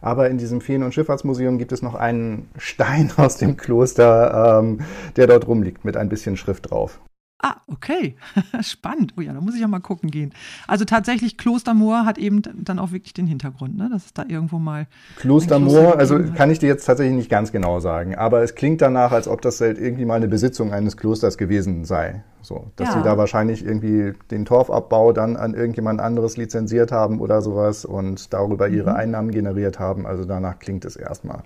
[0.00, 4.80] Aber in diesem Feen- und Schifffahrtsmuseum gibt es noch einen Stein aus dem Kloster, ähm,
[5.16, 7.00] der dort rumliegt, mit ein bisschen Schrift drauf.
[7.40, 8.16] Ah, okay.
[8.62, 9.14] Spannend.
[9.16, 10.34] Oh ja, da muss ich ja mal gucken gehen.
[10.66, 13.88] Also tatsächlich, Klostermoor hat eben dann auch wirklich den Hintergrund, ne?
[13.92, 14.88] dass es da irgendwo mal.
[15.18, 19.12] Klostermoor, also kann ich dir jetzt tatsächlich nicht ganz genau sagen, aber es klingt danach,
[19.12, 22.24] als ob das halt irgendwie mal eine Besitzung eines Klosters gewesen sei.
[22.42, 22.94] So, dass ja.
[22.94, 28.32] sie da wahrscheinlich irgendwie den Torfabbau dann an irgendjemand anderes lizenziert haben oder sowas und
[28.32, 28.96] darüber ihre mhm.
[28.96, 30.06] Einnahmen generiert haben.
[30.06, 31.42] Also danach klingt es erstmal.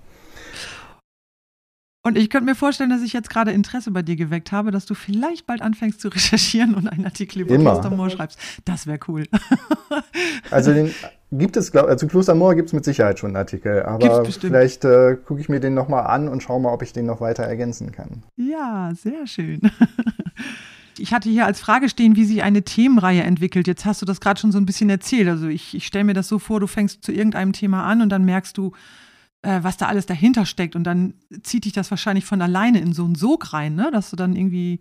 [2.05, 4.85] Und ich könnte mir vorstellen, dass ich jetzt gerade Interesse bei dir geweckt habe, dass
[4.85, 7.71] du vielleicht bald anfängst zu recherchieren und einen Artikel über Immer.
[7.71, 8.37] Klostermoor schreibst.
[8.65, 9.23] Das wäre cool.
[10.51, 10.93] also den
[11.31, 15.15] gibt es, glaub, also Klostermoor gibt es mit Sicherheit schon einen Artikel, aber vielleicht äh,
[15.15, 17.93] gucke ich mir den nochmal an und schaue mal, ob ich den noch weiter ergänzen
[17.93, 18.23] kann.
[18.35, 19.61] Ja, sehr schön.
[20.99, 23.67] Ich hatte hier als Frage stehen, wie sich eine Themenreihe entwickelt.
[23.67, 25.27] Jetzt hast du das gerade schon so ein bisschen erzählt.
[25.27, 28.09] Also ich, ich stelle mir das so vor, du fängst zu irgendeinem Thema an und
[28.09, 28.73] dann merkst du,
[29.43, 30.75] was da alles dahinter steckt.
[30.75, 33.89] Und dann zieht dich das wahrscheinlich von alleine in so einen Sog rein, ne?
[33.91, 34.79] dass du dann irgendwie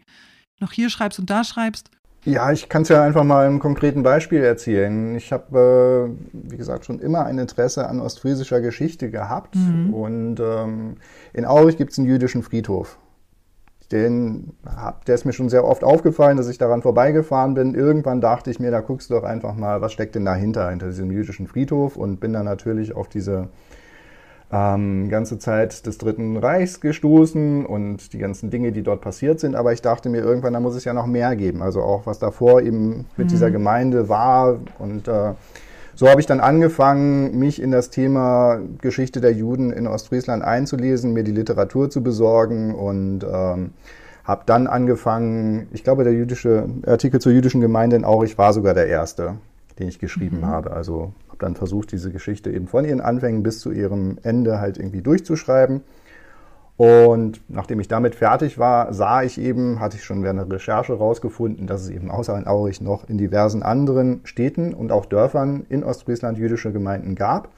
[0.60, 1.90] noch hier schreibst und da schreibst.
[2.24, 5.16] Ja, ich kann es ja einfach mal im konkreten Beispiel erzählen.
[5.16, 9.56] Ich habe, äh, wie gesagt, schon immer ein Interesse an ostfriesischer Geschichte gehabt.
[9.56, 9.92] Mhm.
[9.92, 10.96] Und ähm,
[11.32, 12.98] in Aurich gibt es einen jüdischen Friedhof.
[13.90, 14.52] Den,
[15.06, 17.74] der ist mir schon sehr oft aufgefallen, dass ich daran vorbeigefahren bin.
[17.74, 20.86] Irgendwann dachte ich mir, da guckst du doch einfach mal, was steckt denn dahinter, hinter
[20.86, 23.48] diesem jüdischen Friedhof und bin dann natürlich auf diese
[24.52, 29.56] ähm, ganze Zeit des Dritten Reichs gestoßen und die ganzen Dinge, die dort passiert sind.
[29.56, 31.62] Aber ich dachte mir, irgendwann, da muss es ja noch mehr geben.
[31.62, 33.30] Also auch was davor eben mit mhm.
[33.30, 34.58] dieser Gemeinde war.
[34.78, 35.32] Und äh,
[35.94, 41.14] so habe ich dann angefangen, mich in das Thema Geschichte der Juden in Ostfriesland einzulesen,
[41.14, 43.70] mir die Literatur zu besorgen und ähm,
[44.24, 48.74] habe dann angefangen, ich glaube, der jüdische Artikel zur jüdischen Gemeinde in Aurich war sogar
[48.74, 49.36] der erste,
[49.78, 50.46] den ich geschrieben mhm.
[50.46, 50.72] habe.
[50.72, 51.12] Also
[51.42, 55.82] dann versucht, diese Geschichte eben von ihren Anfängen bis zu ihrem Ende halt irgendwie durchzuschreiben.
[56.76, 60.94] Und nachdem ich damit fertig war, sah ich eben, hatte ich schon während der Recherche
[60.94, 65.66] herausgefunden, dass es eben außer in Aurich noch in diversen anderen Städten und auch Dörfern
[65.68, 67.50] in Ostfriesland jüdische Gemeinden gab.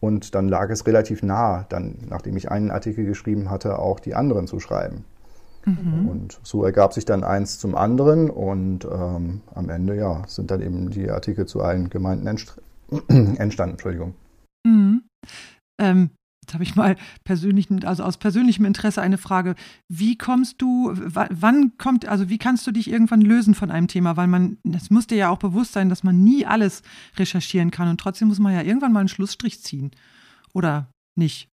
[0.00, 4.14] Und dann lag es relativ nah, dann, nachdem ich einen Artikel geschrieben hatte, auch die
[4.14, 5.04] anderen zu schreiben.
[5.64, 6.08] Mhm.
[6.08, 10.60] Und so ergab sich dann eins zum anderen und ähm, am Ende ja, sind dann
[10.60, 12.28] eben die Artikel zu allen Gemeinden
[13.08, 14.14] entstanden, Entschuldigung.
[14.66, 15.02] Mhm.
[15.80, 16.10] Ähm,
[16.42, 19.54] jetzt habe ich mal persönlich, also aus persönlichem Interesse eine Frage.
[19.88, 24.16] Wie kommst du, wann kommt, also wie kannst du dich irgendwann lösen von einem Thema?
[24.16, 26.82] Weil man, es muss dir ja auch bewusst sein, dass man nie alles
[27.16, 29.90] recherchieren kann und trotzdem muss man ja irgendwann mal einen Schlussstrich ziehen.
[30.52, 31.48] Oder nicht?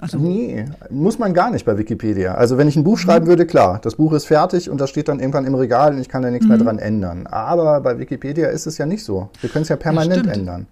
[0.00, 2.34] Also nee, muss man gar nicht bei Wikipedia.
[2.34, 3.02] Also wenn ich ein Buch mhm.
[3.02, 6.00] schreiben würde, klar, das Buch ist fertig und das steht dann irgendwann im Regal und
[6.00, 6.48] ich kann da nichts mhm.
[6.50, 7.26] mehr dran ändern.
[7.26, 9.28] Aber bei Wikipedia ist es ja nicht so.
[9.40, 10.66] Wir können es ja permanent ändern.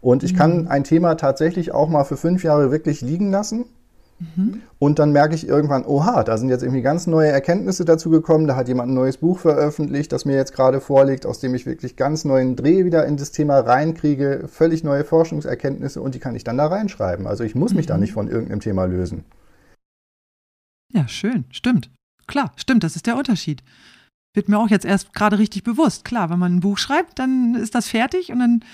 [0.00, 0.38] Und ich mhm.
[0.38, 3.66] kann ein Thema tatsächlich auch mal für fünf Jahre wirklich liegen lassen
[4.20, 4.62] Mhm.
[4.78, 8.46] Und dann merke ich irgendwann, oha, da sind jetzt irgendwie ganz neue Erkenntnisse dazu gekommen.
[8.46, 11.66] Da hat jemand ein neues Buch veröffentlicht, das mir jetzt gerade vorliegt, aus dem ich
[11.66, 16.36] wirklich ganz neuen Dreh wieder in das Thema reinkriege, völlig neue Forschungserkenntnisse und die kann
[16.36, 17.26] ich dann da reinschreiben.
[17.26, 17.90] Also ich muss mich mhm.
[17.90, 19.24] da nicht von irgendeinem Thema lösen.
[20.92, 21.90] Ja, schön, stimmt.
[22.26, 23.62] Klar, stimmt, das ist der Unterschied.
[24.34, 26.04] Wird mir auch jetzt erst gerade richtig bewusst.
[26.04, 28.64] Klar, wenn man ein Buch schreibt, dann ist das fertig und dann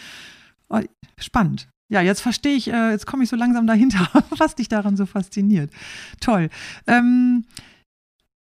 [0.68, 0.80] oh,
[1.18, 1.68] spannend.
[1.88, 5.06] Ja, jetzt verstehe ich, äh, jetzt komme ich so langsam dahinter, was dich daran so
[5.06, 5.70] fasziniert.
[6.20, 6.50] Toll.
[6.86, 7.44] Ähm,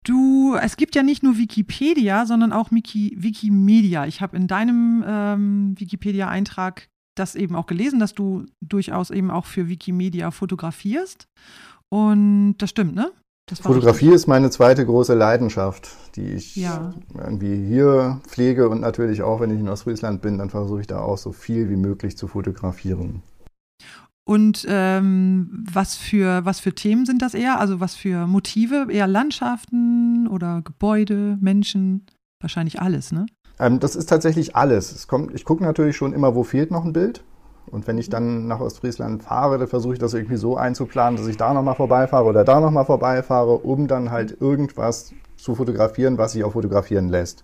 [0.05, 4.07] du, es gibt ja nicht nur Wikipedia, sondern auch Wiki, Wikimedia.
[4.07, 9.47] Ich habe in deinem ähm, Wikipedia-Eintrag das eben auch gelesen, dass du durchaus eben auch
[9.47, 11.27] für Wikimedia fotografierst.
[11.89, 13.11] Und das stimmt, ne?
[13.53, 16.95] Fotografie ist meine zweite große Leidenschaft, die ich ja.
[17.19, 21.01] irgendwie hier pflege und natürlich auch, wenn ich in Ostfriesland bin, dann versuche ich da
[21.01, 23.23] auch so viel wie möglich zu fotografieren.
[24.31, 27.59] Und ähm, was, für, was für Themen sind das eher?
[27.59, 28.87] Also was für Motive?
[28.89, 32.07] Eher Landschaften oder Gebäude, Menschen?
[32.39, 33.27] Wahrscheinlich alles, ne?
[33.59, 34.93] Ähm, das ist tatsächlich alles.
[34.93, 37.25] Es kommt, ich gucke natürlich schon immer, wo fehlt noch ein Bild.
[37.73, 41.27] Und wenn ich dann nach Ostfriesland fahre, dann versuche ich das irgendwie so einzuplanen, dass
[41.27, 46.35] ich da nochmal vorbeifahre oder da nochmal vorbeifahre, um dann halt irgendwas zu fotografieren, was
[46.35, 47.43] sich auch fotografieren lässt.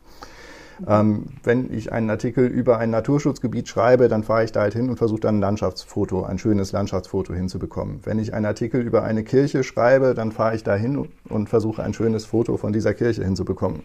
[0.87, 4.89] Ähm, wenn ich einen Artikel über ein Naturschutzgebiet schreibe, dann fahre ich da halt hin
[4.89, 8.01] und versuche dann ein Landschaftsfoto, ein schönes Landschaftsfoto hinzubekommen.
[8.05, 11.83] Wenn ich einen Artikel über eine Kirche schreibe, dann fahre ich da hin und versuche
[11.83, 13.85] ein schönes Foto von dieser Kirche hinzubekommen.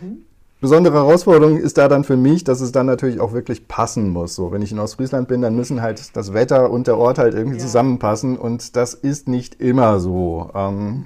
[0.00, 0.22] Mhm.
[0.60, 4.34] Besondere Herausforderung ist da dann für mich, dass es dann natürlich auch wirklich passen muss.
[4.34, 7.34] So, wenn ich in Ostfriesland bin, dann müssen halt das Wetter und der Ort halt
[7.34, 7.62] irgendwie ja.
[7.62, 10.50] zusammenpassen und das ist nicht immer so.
[10.54, 11.04] Ähm,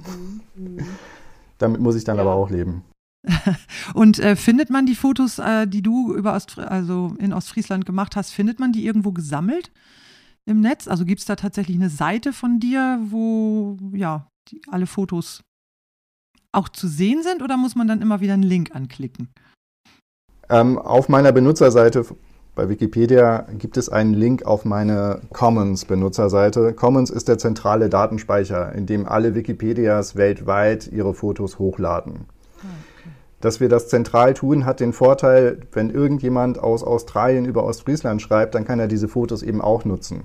[0.55, 0.79] mhm.
[1.57, 2.21] Damit muss ich dann ja.
[2.21, 2.83] aber auch leben.
[3.93, 8.15] Und äh, findet man die Fotos, äh, die du über Ost, also in Ostfriesland gemacht
[8.15, 9.71] hast, findet man die irgendwo gesammelt
[10.45, 10.87] im Netz?
[10.87, 15.41] Also gibt es da tatsächlich eine Seite von dir, wo ja die, alle Fotos
[16.51, 19.29] auch zu sehen sind oder muss man dann immer wieder einen Link anklicken?
[20.49, 22.05] Ähm, auf meiner Benutzerseite
[22.55, 26.73] bei Wikipedia gibt es einen Link auf meine Commons-Benutzerseite.
[26.73, 32.25] Commons ist der zentrale Datenspeicher, in dem alle Wikipedias weltweit ihre Fotos hochladen.
[33.41, 38.55] Dass wir das zentral tun, hat den Vorteil, wenn irgendjemand aus Australien über Ostfriesland schreibt,
[38.55, 40.23] dann kann er diese Fotos eben auch nutzen.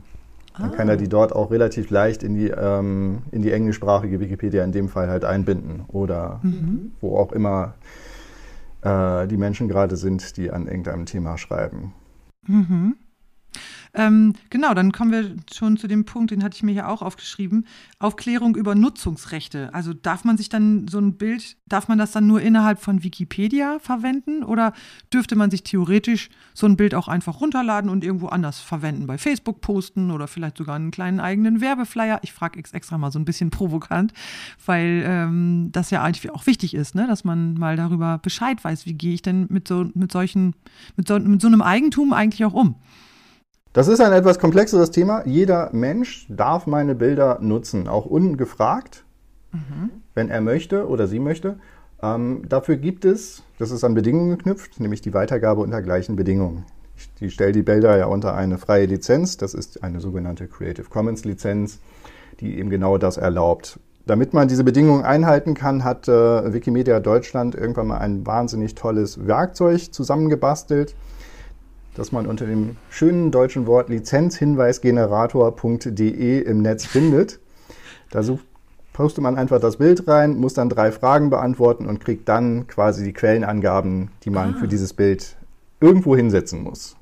[0.57, 0.74] Dann ah.
[0.74, 4.72] kann er die dort auch relativ leicht in die, ähm, in die englischsprachige Wikipedia in
[4.72, 6.92] dem Fall halt einbinden oder mhm.
[7.00, 7.74] wo auch immer
[8.83, 11.92] äh, die Menschen gerade sind, die an irgendeinem Thema schreiben.
[12.46, 12.96] Mhm.
[13.96, 17.00] Ähm, genau, dann kommen wir schon zu dem Punkt, den hatte ich mir hier auch
[17.00, 17.64] aufgeschrieben.
[18.00, 19.72] Aufklärung über Nutzungsrechte.
[19.72, 23.04] Also darf man sich dann so ein Bild, darf man das dann nur innerhalb von
[23.04, 24.72] Wikipedia verwenden oder
[25.12, 29.07] dürfte man sich theoretisch so ein Bild auch einfach runterladen und irgendwo anders verwenden?
[29.07, 32.18] Bei Facebook posten oder vielleicht sogar einen kleinen eigenen Werbeflyer?
[32.22, 34.12] Ich frage extra mal so ein bisschen provokant,
[34.66, 37.07] weil ähm, das ja eigentlich auch wichtig ist, ne?
[37.07, 40.57] dass man mal darüber Bescheid weiß, wie gehe ich denn mit so, mit solchen,
[40.96, 42.74] mit so, mit so einem Eigentum eigentlich auch um.
[43.74, 45.26] Das ist ein etwas komplexeres Thema.
[45.26, 49.04] Jeder Mensch darf meine Bilder nutzen, auch ungefragt,
[49.50, 49.90] mhm.
[50.14, 51.58] wenn er möchte oder sie möchte.
[52.00, 56.64] Ähm, dafür gibt es, das ist an Bedingungen geknüpft, nämlich die Weitergabe unter gleichen Bedingungen.
[57.18, 61.24] Ich, stelle die Bilder ja unter eine freie Lizenz, das ist eine sogenannte Creative Commons
[61.24, 61.80] Lizenz,
[62.38, 63.80] die eben genau das erlaubt.
[64.06, 69.26] Damit man diese Bedingungen einhalten kann, hat äh, Wikimedia Deutschland irgendwann mal ein wahnsinnig tolles
[69.26, 70.94] Werkzeug zusammengebastelt
[71.94, 77.40] das man unter dem schönen deutschen Wort lizenzhinweisgenerator.de im Netz findet.
[78.11, 78.44] Da sucht,
[78.92, 83.04] postet man einfach das Bild rein, muss dann drei Fragen beantworten und kriegt dann quasi
[83.04, 84.57] die Quellenangaben, die man ah.
[84.59, 85.37] für dieses Bild
[85.80, 86.96] irgendwo hinsetzen muss.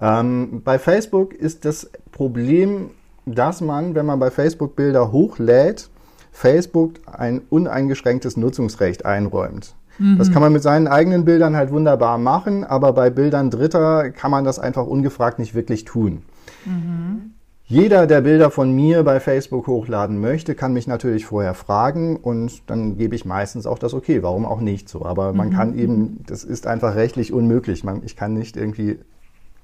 [0.00, 2.90] Ähm, bei Facebook ist das Problem,
[3.26, 5.90] dass man, wenn man bei Facebook Bilder hochlädt,
[6.32, 9.74] Facebook ein uneingeschränktes Nutzungsrecht einräumt.
[10.18, 10.32] Das mhm.
[10.32, 14.44] kann man mit seinen eigenen Bildern halt wunderbar machen, aber bei Bildern Dritter kann man
[14.44, 16.22] das einfach ungefragt nicht wirklich tun.
[16.64, 17.32] Mhm.
[17.66, 22.68] Jeder, der Bilder von mir bei Facebook hochladen möchte, kann mich natürlich vorher fragen und
[22.68, 24.24] dann gebe ich meistens auch das Okay.
[24.24, 25.04] Warum auch nicht so?
[25.04, 25.52] Aber man mhm.
[25.52, 27.84] kann eben, das ist einfach rechtlich unmöglich.
[27.84, 28.98] Man, ich kann nicht irgendwie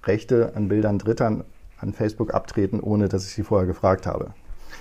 [0.05, 1.43] Rechte an Bildern Drittern
[1.79, 4.31] an Facebook abtreten, ohne dass ich sie vorher gefragt habe.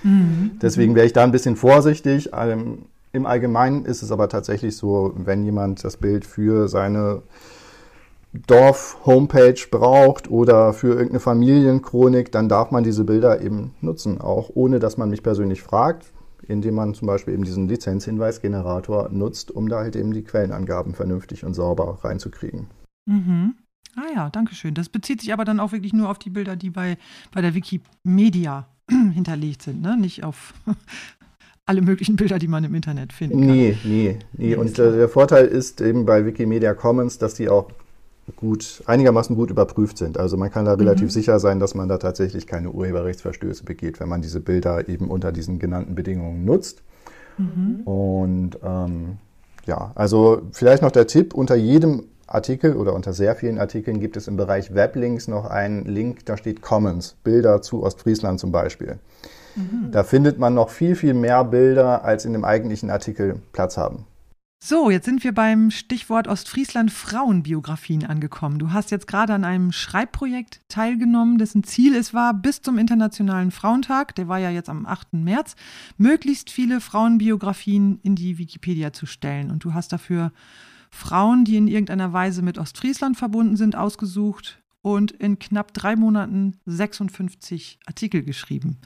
[0.03, 0.59] Mhm.
[0.61, 2.29] Deswegen wäre ich da ein bisschen vorsichtig.
[2.37, 2.85] Ähm,
[3.15, 7.23] im Allgemeinen ist es aber tatsächlich so, wenn jemand das Bild für seine
[8.47, 14.79] Dorf-Homepage braucht oder für irgendeine Familienchronik, dann darf man diese Bilder eben nutzen, auch ohne
[14.79, 16.11] dass man mich persönlich fragt,
[16.45, 21.45] indem man zum Beispiel eben diesen Lizenzhinweisgenerator nutzt, um da halt eben die Quellenangaben vernünftig
[21.45, 22.67] und sauber reinzukriegen.
[23.05, 23.55] Mhm.
[23.95, 24.73] Ah ja, danke schön.
[24.73, 26.97] Das bezieht sich aber dann auch wirklich nur auf die Bilder, die bei,
[27.31, 29.97] bei der Wikimedia hinterlegt sind, ne?
[29.97, 30.53] nicht auf
[31.65, 33.55] alle möglichen Bilder, die man im Internet finden kann.
[33.55, 34.55] Nee, nee, nee.
[34.55, 37.69] Und äh, der Vorteil ist eben bei Wikimedia Commons, dass die auch
[38.35, 40.17] gut, einigermaßen gut überprüft sind.
[40.17, 41.11] Also man kann da relativ mhm.
[41.11, 45.31] sicher sein, dass man da tatsächlich keine Urheberrechtsverstöße begeht, wenn man diese Bilder eben unter
[45.31, 46.83] diesen genannten Bedingungen nutzt.
[47.37, 47.81] Mhm.
[47.85, 49.17] Und ähm,
[49.65, 54.17] ja, also vielleicht noch der Tipp, unter jedem Artikel oder unter sehr vielen Artikeln gibt
[54.17, 58.97] es im Bereich Weblinks noch einen Link, da steht Commons, Bilder zu Ostfriesland zum Beispiel.
[59.55, 59.91] Mhm.
[59.91, 64.05] Da findet man noch viel, viel mehr Bilder, als in dem eigentlichen Artikel Platz haben.
[64.67, 68.57] So, jetzt sind wir beim Stichwort Ostfriesland Frauenbiografien angekommen.
[68.57, 73.51] Du hast jetzt gerade an einem Schreibprojekt teilgenommen, dessen Ziel es war, bis zum Internationalen
[73.51, 75.13] Frauentag, der war ja jetzt am 8.
[75.13, 75.55] März,
[75.97, 79.51] möglichst viele Frauenbiografien in die Wikipedia zu stellen.
[79.51, 80.31] Und du hast dafür
[80.89, 86.57] Frauen, die in irgendeiner Weise mit Ostfriesland verbunden sind, ausgesucht und in knapp drei Monaten
[86.65, 88.77] 56 Artikel geschrieben.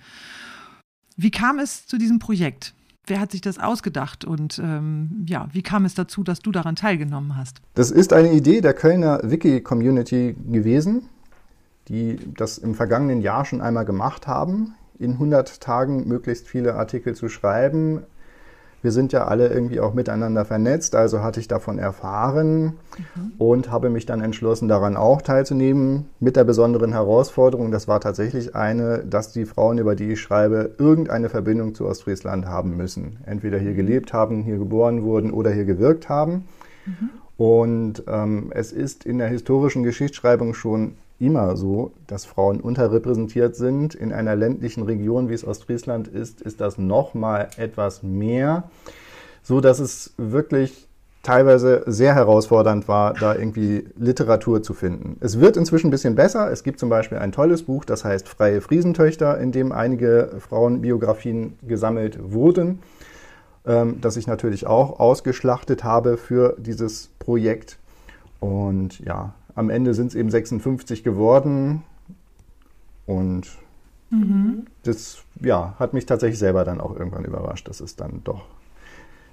[1.21, 2.73] Wie kam es zu diesem Projekt?
[3.05, 6.77] Wer hat sich das ausgedacht und ähm, ja, wie kam es dazu, dass du daran
[6.77, 7.57] teilgenommen hast?
[7.73, 11.09] Das ist eine Idee der Kölner Wiki-Community gewesen,
[11.89, 17.13] die das im vergangenen Jahr schon einmal gemacht haben, in 100 Tagen möglichst viele Artikel
[17.15, 18.03] zu schreiben,
[18.81, 23.31] wir sind ja alle irgendwie auch miteinander vernetzt, also hatte ich davon erfahren mhm.
[23.37, 28.55] und habe mich dann entschlossen, daran auch teilzunehmen, mit der besonderen Herausforderung, das war tatsächlich
[28.55, 33.17] eine, dass die Frauen, über die ich schreibe, irgendeine Verbindung zu Ostfriesland haben müssen.
[33.25, 36.45] Entweder hier gelebt haben, hier geboren wurden oder hier gewirkt haben.
[36.85, 37.09] Mhm.
[37.37, 43.93] Und ähm, es ist in der historischen Geschichtsschreibung schon immer so, dass Frauen unterrepräsentiert sind.
[43.95, 48.69] In einer ländlichen Region, wie es Ostfriesland ist, ist das noch mal etwas mehr,
[49.43, 50.87] so dass es wirklich
[51.21, 55.17] teilweise sehr herausfordernd war, da irgendwie Literatur zu finden.
[55.19, 56.49] Es wird inzwischen ein bisschen besser.
[56.49, 61.59] Es gibt zum Beispiel ein tolles Buch, das heißt Freie Friesentöchter, in dem einige Frauenbiografien
[61.67, 62.79] gesammelt wurden.
[63.65, 67.77] ähm, das ich natürlich auch ausgeschlachtet habe für dieses Projekt.
[68.39, 71.83] Und ja, am Ende sind es eben 56 geworden.
[73.05, 73.43] Und
[74.09, 74.65] mhm.
[74.83, 78.45] das ja, hat mich tatsächlich selber dann auch irgendwann überrascht, dass es dann doch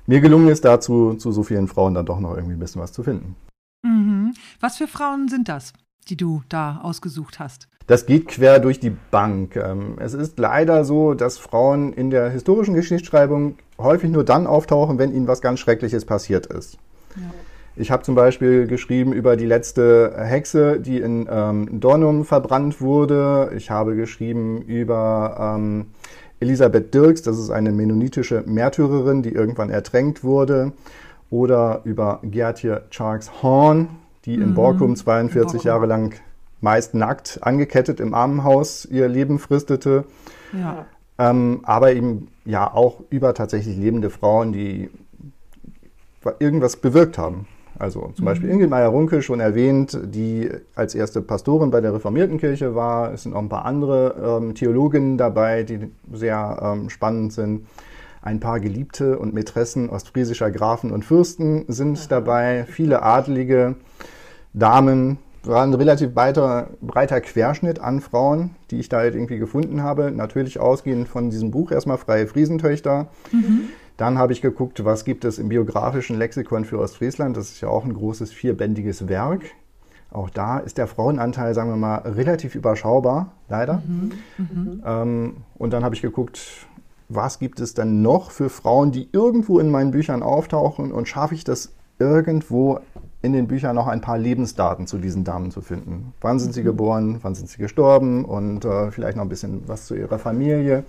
[0.06, 2.92] mir gelungen ist, dazu zu so vielen Frauen dann doch noch irgendwie ein bisschen was
[2.92, 3.36] zu finden.
[3.84, 4.34] Mhm.
[4.58, 5.72] Was für Frauen sind das,
[6.08, 7.68] die du da ausgesucht hast?
[7.86, 9.54] Das geht quer durch die Bank.
[9.54, 14.98] Ähm, es ist leider so, dass Frauen in der historischen Geschichtsschreibung häufig nur dann auftauchen,
[14.98, 16.78] wenn ihnen was ganz Schreckliches passiert ist.
[17.14, 17.30] Ja.
[17.78, 23.52] Ich habe zum Beispiel geschrieben über die letzte Hexe, die in ähm, Dornum verbrannt wurde.
[23.54, 25.86] Ich habe geschrieben über ähm,
[26.40, 30.72] Elisabeth Dirks, das ist eine mennonitische Märtyrerin, die irgendwann ertränkt wurde.
[31.28, 33.88] Oder über Gertje Charles Horn,
[34.24, 34.54] die in mhm.
[34.54, 35.68] Borkum 42 Borkum.
[35.68, 36.14] Jahre lang
[36.62, 40.04] meist nackt angekettet im Armenhaus ihr Leben fristete.
[40.52, 40.86] Ja.
[41.18, 44.88] Ähm, aber eben ja auch über tatsächlich lebende Frauen, die
[46.38, 47.46] irgendwas bewirkt haben.
[47.78, 48.26] Also zum mhm.
[48.26, 53.12] Beispiel Ingrid Meyer-Runke, schon erwähnt, die als erste Pastorin bei der reformierten Kirche war.
[53.12, 57.66] Es sind auch ein paar andere ähm, Theologinnen dabei, die sehr ähm, spannend sind.
[58.22, 62.08] Ein paar Geliebte und Mätressen ostfriesischer Grafen und Fürsten sind mhm.
[62.08, 62.64] dabei.
[62.68, 63.76] Viele adlige
[64.52, 65.18] Damen.
[65.44, 70.10] War ein relativ breiter, breiter Querschnitt an Frauen, die ich da halt irgendwie gefunden habe.
[70.10, 73.06] Natürlich ausgehend von diesem Buch erstmal Freie Friesentöchter.
[73.30, 77.36] Mhm dann habe ich geguckt, was gibt es im biografischen Lexikon für Ostfriesland.
[77.36, 79.42] Das ist ja auch ein großes vierbändiges Werk.
[80.10, 83.82] Auch da ist der Frauenanteil, sagen wir mal, relativ überschaubar, leider.
[83.86, 84.82] Mhm, mhm.
[84.84, 86.66] ähm, und dann habe ich geguckt,
[87.08, 91.34] was gibt es denn noch für Frauen, die irgendwo in meinen Büchern auftauchen und schaffe
[91.34, 92.80] ich das irgendwo
[93.22, 96.12] in den Büchern noch ein paar Lebensdaten zu diesen Damen zu finden.
[96.20, 96.66] Wann sind sie mhm.
[96.66, 100.84] geboren, wann sind sie gestorben und äh, vielleicht noch ein bisschen was zu ihrer Familie.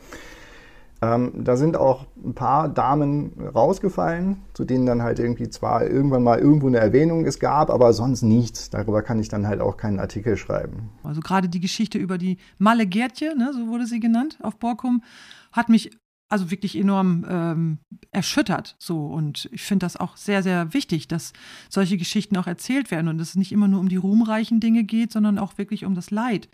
[1.01, 6.23] Ähm, da sind auch ein paar Damen rausgefallen, zu denen dann halt irgendwie zwar irgendwann
[6.23, 8.69] mal irgendwo eine Erwähnung es gab, aber sonst nichts.
[8.69, 10.89] Darüber kann ich dann halt auch keinen Artikel schreiben.
[11.03, 15.03] Also gerade die Geschichte über die Malle Gärtje, ne, so wurde sie genannt, auf Borkum,
[15.51, 15.91] hat mich
[16.29, 17.77] also wirklich enorm ähm,
[18.11, 18.75] erschüttert.
[18.79, 21.33] So und ich finde das auch sehr, sehr wichtig, dass
[21.69, 24.83] solche Geschichten auch erzählt werden und dass es nicht immer nur um die ruhmreichen Dinge
[24.83, 26.49] geht, sondern auch wirklich um das Leid.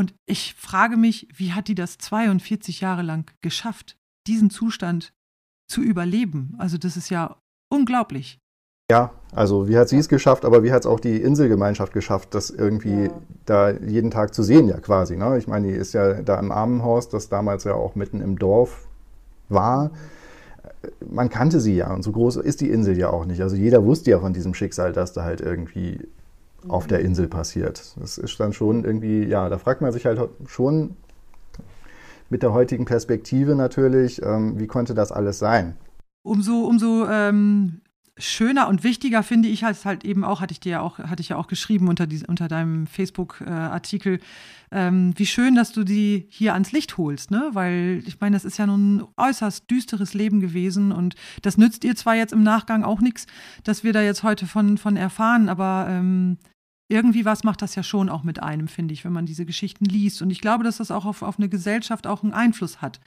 [0.00, 5.12] Und ich frage mich, wie hat die das 42 Jahre lang geschafft, diesen Zustand
[5.70, 6.54] zu überleben?
[6.56, 7.36] Also das ist ja
[7.70, 8.38] unglaublich.
[8.90, 12.34] Ja, also wie hat sie es geschafft, aber wie hat es auch die Inselgemeinschaft geschafft,
[12.34, 13.20] das irgendwie ja.
[13.44, 15.18] da jeden Tag zu sehen, ja quasi.
[15.18, 15.36] Ne?
[15.36, 18.88] Ich meine, die ist ja da im Armenhaus, das damals ja auch mitten im Dorf
[19.50, 19.90] war.
[21.06, 23.42] Man kannte sie ja und so groß ist die Insel ja auch nicht.
[23.42, 26.08] Also jeder wusste ja von diesem Schicksal, dass da halt irgendwie
[26.68, 27.94] auf der Insel passiert.
[27.98, 30.96] Das ist dann schon irgendwie, ja, da fragt man sich halt schon
[32.28, 35.76] mit der heutigen Perspektive natürlich, ähm, wie konnte das alles sein?
[36.22, 37.80] Umso, umso ähm,
[38.20, 41.22] schöner und wichtiger finde ich halt, halt eben auch, hatte ich dir ja auch, hatte
[41.22, 44.18] ich ja auch geschrieben unter, die, unter deinem Facebook-Artikel, äh,
[44.88, 47.50] ähm, wie schön, dass du die hier ans Licht holst, ne?
[47.52, 51.84] Weil ich meine, das ist ja nun ein äußerst düsteres Leben gewesen und das nützt
[51.84, 53.26] ihr zwar jetzt im Nachgang auch nichts,
[53.64, 56.38] dass wir da jetzt heute von, von erfahren, aber ähm,
[56.90, 59.84] irgendwie was macht das ja schon auch mit einem, finde ich, wenn man diese Geschichten
[59.84, 60.22] liest.
[60.22, 63.00] Und ich glaube, dass das auch auf, auf eine Gesellschaft auch einen Einfluss hat,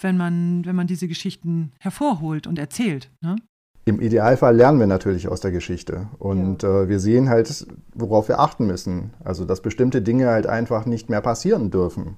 [0.00, 3.10] wenn man, wenn man diese Geschichten hervorholt und erzählt.
[3.22, 3.36] Ne?
[3.86, 6.82] Im Idealfall lernen wir natürlich aus der Geschichte und ja.
[6.82, 9.10] äh, wir sehen halt, worauf wir achten müssen.
[9.22, 12.16] Also, dass bestimmte Dinge halt einfach nicht mehr passieren dürfen.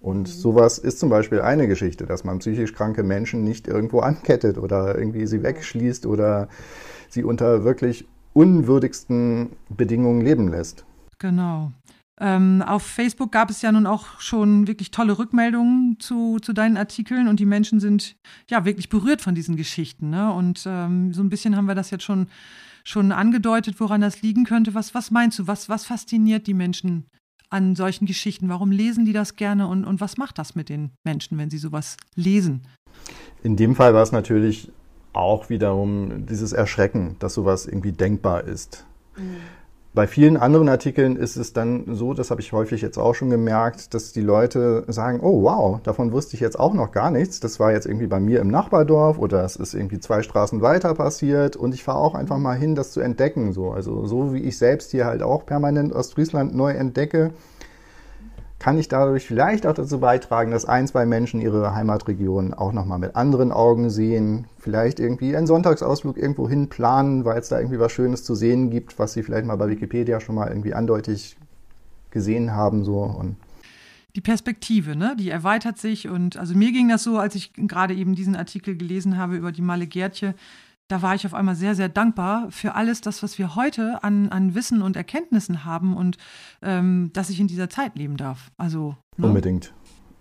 [0.00, 0.26] Und mhm.
[0.26, 4.96] sowas ist zum Beispiel eine Geschichte, dass man psychisch kranke Menschen nicht irgendwo ankettet oder
[4.96, 6.48] irgendwie sie wegschließt oder
[7.08, 10.84] sie unter wirklich unwürdigsten Bedingungen leben lässt.
[11.18, 11.72] Genau.
[12.22, 16.76] Ähm, auf Facebook gab es ja nun auch schon wirklich tolle Rückmeldungen zu, zu deinen
[16.76, 18.16] Artikeln und die Menschen sind
[18.50, 20.10] ja wirklich berührt von diesen Geschichten.
[20.10, 20.30] Ne?
[20.30, 22.26] Und ähm, so ein bisschen haben wir das jetzt schon,
[22.84, 24.74] schon angedeutet, woran das liegen könnte.
[24.74, 25.46] Was, was meinst du?
[25.46, 27.06] Was, was fasziniert die Menschen
[27.48, 28.50] an solchen Geschichten?
[28.50, 31.58] Warum lesen die das gerne und, und was macht das mit den Menschen, wenn sie
[31.58, 32.66] sowas lesen?
[33.42, 34.70] In dem Fall war es natürlich
[35.12, 38.86] auch wiederum dieses Erschrecken, dass sowas irgendwie denkbar ist.
[39.16, 39.36] Mhm.
[39.92, 43.28] Bei vielen anderen Artikeln ist es dann so, das habe ich häufig jetzt auch schon
[43.28, 47.40] gemerkt, dass die Leute sagen, oh wow, davon wusste ich jetzt auch noch gar nichts.
[47.40, 50.94] Das war jetzt irgendwie bei mir im Nachbardorf oder es ist irgendwie zwei Straßen weiter
[50.94, 53.52] passiert und ich fahre auch einfach mal hin, das zu entdecken.
[53.52, 53.72] So.
[53.72, 57.32] Also so wie ich selbst hier halt auch permanent Ostfriesland neu entdecke,
[58.60, 62.98] kann ich dadurch vielleicht auch dazu beitragen, dass ein, zwei Menschen ihre Heimatregion auch nochmal
[62.98, 67.80] mit anderen Augen sehen, vielleicht irgendwie einen Sonntagsausflug irgendwo hin planen, weil es da irgendwie
[67.80, 71.38] was Schönes zu sehen gibt, was sie vielleicht mal bei Wikipedia schon mal irgendwie andeutig
[72.10, 72.84] gesehen haben.
[72.84, 73.00] So.
[73.00, 73.36] Und
[74.14, 75.16] die Perspektive, ne?
[75.18, 78.76] Die erweitert sich und also mir ging das so, als ich gerade eben diesen Artikel
[78.76, 80.34] gelesen habe über die Male Gärtje,
[80.90, 84.28] da war ich auf einmal sehr, sehr dankbar für alles das, was wir heute an,
[84.28, 86.16] an Wissen und Erkenntnissen haben und
[86.62, 88.50] ähm, dass ich in dieser Zeit leben darf.
[88.56, 89.28] Also ne?
[89.28, 89.72] unbedingt.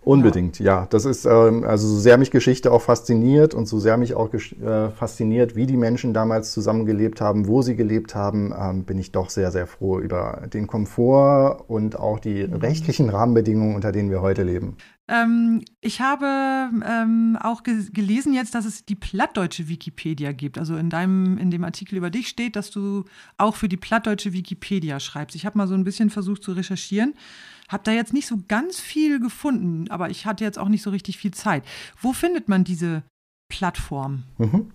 [0.01, 0.65] Unbedingt, ja.
[0.65, 0.87] ja.
[0.89, 4.33] Das ist, ähm, also so sehr mich Geschichte auch fasziniert und so sehr mich auch
[4.33, 9.11] äh, fasziniert, wie die Menschen damals zusammengelebt haben, wo sie gelebt haben, ähm, bin ich
[9.11, 12.55] doch sehr, sehr froh über den Komfort und auch die mhm.
[12.55, 14.77] rechtlichen Rahmenbedingungen, unter denen wir heute leben.
[15.09, 20.59] Ähm, ich habe ähm, auch ge gelesen jetzt, dass es die plattdeutsche Wikipedia gibt.
[20.59, 23.05] Also in deinem, in dem Artikel über dich steht, dass du
[23.37, 25.35] auch für die plattdeutsche Wikipedia schreibst.
[25.35, 27.15] Ich habe mal so ein bisschen versucht zu recherchieren.
[27.69, 30.91] Habe da jetzt nicht so ganz viel gefunden, aber ich hatte jetzt auch nicht so
[30.91, 31.63] richtig viel Zeit.
[31.99, 33.03] Wo findet man diese
[33.51, 34.23] Plattform?
[34.37, 34.71] Mhm.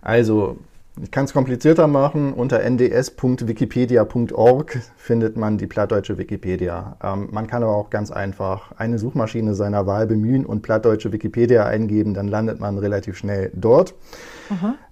[0.00, 0.58] Also,
[1.00, 2.34] ich kann es komplizierter machen.
[2.34, 6.96] Unter nds.wikipedia.org findet man die plattdeutsche Wikipedia.
[7.02, 11.64] Ähm, man kann aber auch ganz einfach eine Suchmaschine seiner Wahl bemühen und plattdeutsche Wikipedia
[11.64, 13.94] eingeben, dann landet man relativ schnell dort.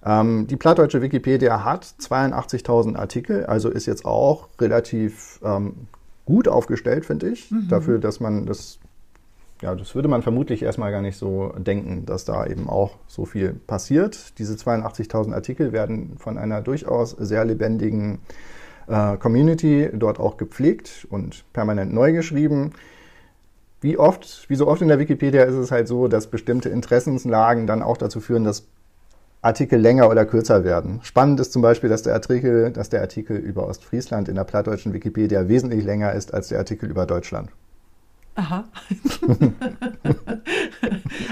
[0.05, 5.87] Ähm, die plattdeutsche Wikipedia hat 82.000 Artikel, also ist jetzt auch relativ ähm,
[6.25, 7.51] gut aufgestellt, finde ich.
[7.51, 7.67] Mhm.
[7.69, 8.79] Dafür, dass man das,
[9.61, 13.25] ja, das würde man vermutlich erstmal gar nicht so denken, dass da eben auch so
[13.25, 14.37] viel passiert.
[14.39, 18.19] Diese 82.000 Artikel werden von einer durchaus sehr lebendigen
[18.87, 22.71] äh, Community dort auch gepflegt und permanent neu geschrieben.
[23.81, 27.67] Wie oft, wie so oft in der Wikipedia ist es halt so, dass bestimmte Interessenslagen
[27.67, 28.67] dann auch dazu führen, dass
[29.43, 30.99] Artikel länger oder kürzer werden.
[31.03, 34.93] Spannend ist zum Beispiel, dass der Artikel, dass der Artikel über Ostfriesland in der plattdeutschen
[34.93, 37.49] Wikipedia wesentlich länger ist als der Artikel über Deutschland.
[38.35, 38.63] Aha.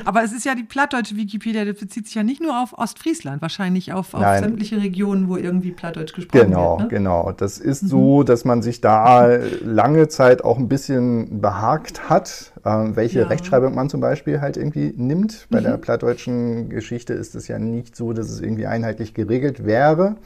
[0.06, 3.42] Aber es ist ja die plattdeutsche Wikipedia, das bezieht sich ja nicht nur auf Ostfriesland,
[3.42, 6.90] wahrscheinlich auf, auf sämtliche Regionen, wo irgendwie plattdeutsch gesprochen genau, wird.
[6.90, 7.32] Genau, genau.
[7.32, 7.88] Das ist mhm.
[7.88, 9.28] so, dass man sich da
[9.64, 13.28] lange Zeit auch ein bisschen behagt hat, äh, welche ja.
[13.28, 15.48] Rechtschreibung man zum Beispiel halt irgendwie nimmt.
[15.50, 15.66] Bei mhm.
[15.66, 20.18] der plattdeutschen Geschichte ist es ja nicht so, dass es irgendwie einheitlich geregelt wäre.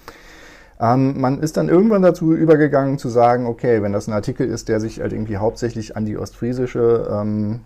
[0.79, 4.69] Ähm, man ist dann irgendwann dazu übergegangen zu sagen, okay, wenn das ein Artikel ist,
[4.69, 7.61] der sich halt irgendwie hauptsächlich an die ostfriesische, ähm,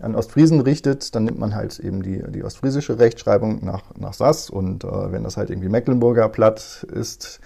[0.00, 4.50] an Ostfriesen richtet, dann nimmt man halt eben die, die ostfriesische Rechtschreibung nach, nach Sass
[4.50, 7.40] und äh, wenn das halt irgendwie Mecklenburger Platt ist,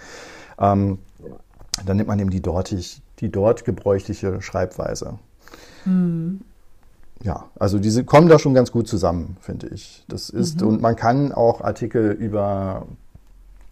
[0.59, 0.99] ähm,
[1.85, 5.19] dann nimmt man eben die, dortig, die dort gebräuchliche Schreibweise.
[5.85, 6.41] Mhm.
[7.21, 10.05] Ja, also diese kommen da schon ganz gut zusammen, finde ich.
[10.07, 10.67] Das ist, mhm.
[10.67, 12.87] und man kann auch Artikel über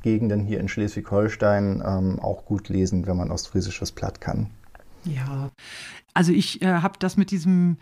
[0.07, 4.49] Gegenden hier in Schleswig-Holstein ähm, auch gut lesen, wenn man ostfriesisches Platt kann.
[5.03, 5.49] Ja,
[6.13, 7.77] also ich äh, habe das mit diesem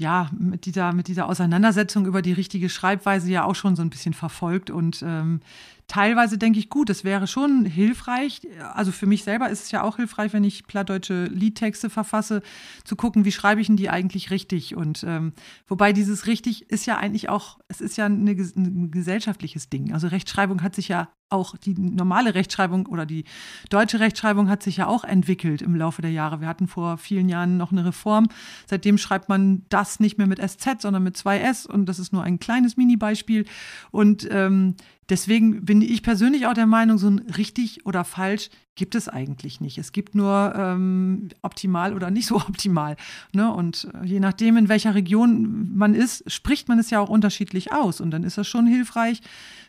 [0.00, 3.90] ja, mit dieser, mit dieser Auseinandersetzung über die richtige Schreibweise ja auch schon so ein
[3.90, 4.70] bisschen verfolgt.
[4.70, 5.40] Und ähm,
[5.88, 8.42] teilweise denke ich, gut, es wäre schon hilfreich.
[8.74, 12.42] Also für mich selber ist es ja auch hilfreich, wenn ich plattdeutsche Liedtexte verfasse,
[12.84, 14.76] zu gucken, wie schreibe ich denn die eigentlich richtig.
[14.76, 15.32] Und ähm,
[15.66, 19.92] wobei dieses richtig ist ja eigentlich auch, es ist ja eine, ein gesellschaftliches Ding.
[19.92, 23.24] Also Rechtschreibung hat sich ja auch die normale Rechtschreibung oder die
[23.70, 26.40] deutsche Rechtschreibung hat sich ja auch entwickelt im Laufe der Jahre.
[26.40, 28.28] Wir hatten vor vielen Jahren noch eine Reform.
[28.66, 32.12] Seitdem schreibt man das nicht mehr mit SZ, sondern mit zwei S und das ist
[32.12, 33.44] nur ein kleines Mini-Beispiel.
[33.90, 34.76] Und ähm,
[35.08, 39.60] deswegen bin ich persönlich auch der Meinung, so ein richtig oder falsch gibt es eigentlich
[39.60, 39.76] nicht.
[39.78, 42.96] Es gibt nur ähm, optimal oder nicht so optimal.
[43.32, 43.52] Ne?
[43.52, 47.72] Und äh, je nachdem, in welcher Region man ist, spricht man es ja auch unterschiedlich
[47.72, 48.00] aus.
[48.00, 49.20] Und dann ist das schon hilfreich,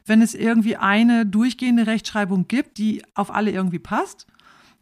[0.06, 4.28] wenn es irgendwie eine durchgehende Rechtschreibung gibt, die auf alle irgendwie passt.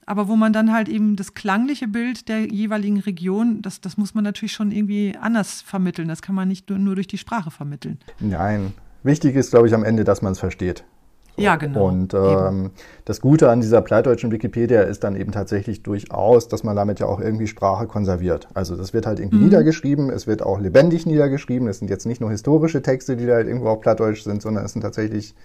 [0.05, 4.13] Aber wo man dann halt eben das klangliche Bild der jeweiligen Region, das, das muss
[4.13, 6.07] man natürlich schon irgendwie anders vermitteln.
[6.07, 7.99] Das kann man nicht nur, nur durch die Sprache vermitteln.
[8.19, 8.73] Nein.
[9.03, 10.83] Wichtig ist, glaube ich, am Ende, dass man es versteht.
[11.37, 11.87] Ja, genau.
[11.87, 12.71] Und ähm,
[13.05, 17.05] das Gute an dieser plattdeutschen Wikipedia ist dann eben tatsächlich durchaus, dass man damit ja
[17.05, 18.47] auch irgendwie Sprache konserviert.
[18.55, 19.45] Also das wird halt irgendwie mhm.
[19.45, 21.67] niedergeschrieben, es wird auch lebendig niedergeschrieben.
[21.67, 24.65] Es sind jetzt nicht nur historische Texte, die da halt irgendwo auf Plattdeutsch sind, sondern
[24.65, 25.35] es sind tatsächlich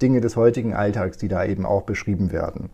[0.00, 2.70] Dinge des heutigen Alltags, die da eben auch beschrieben werden.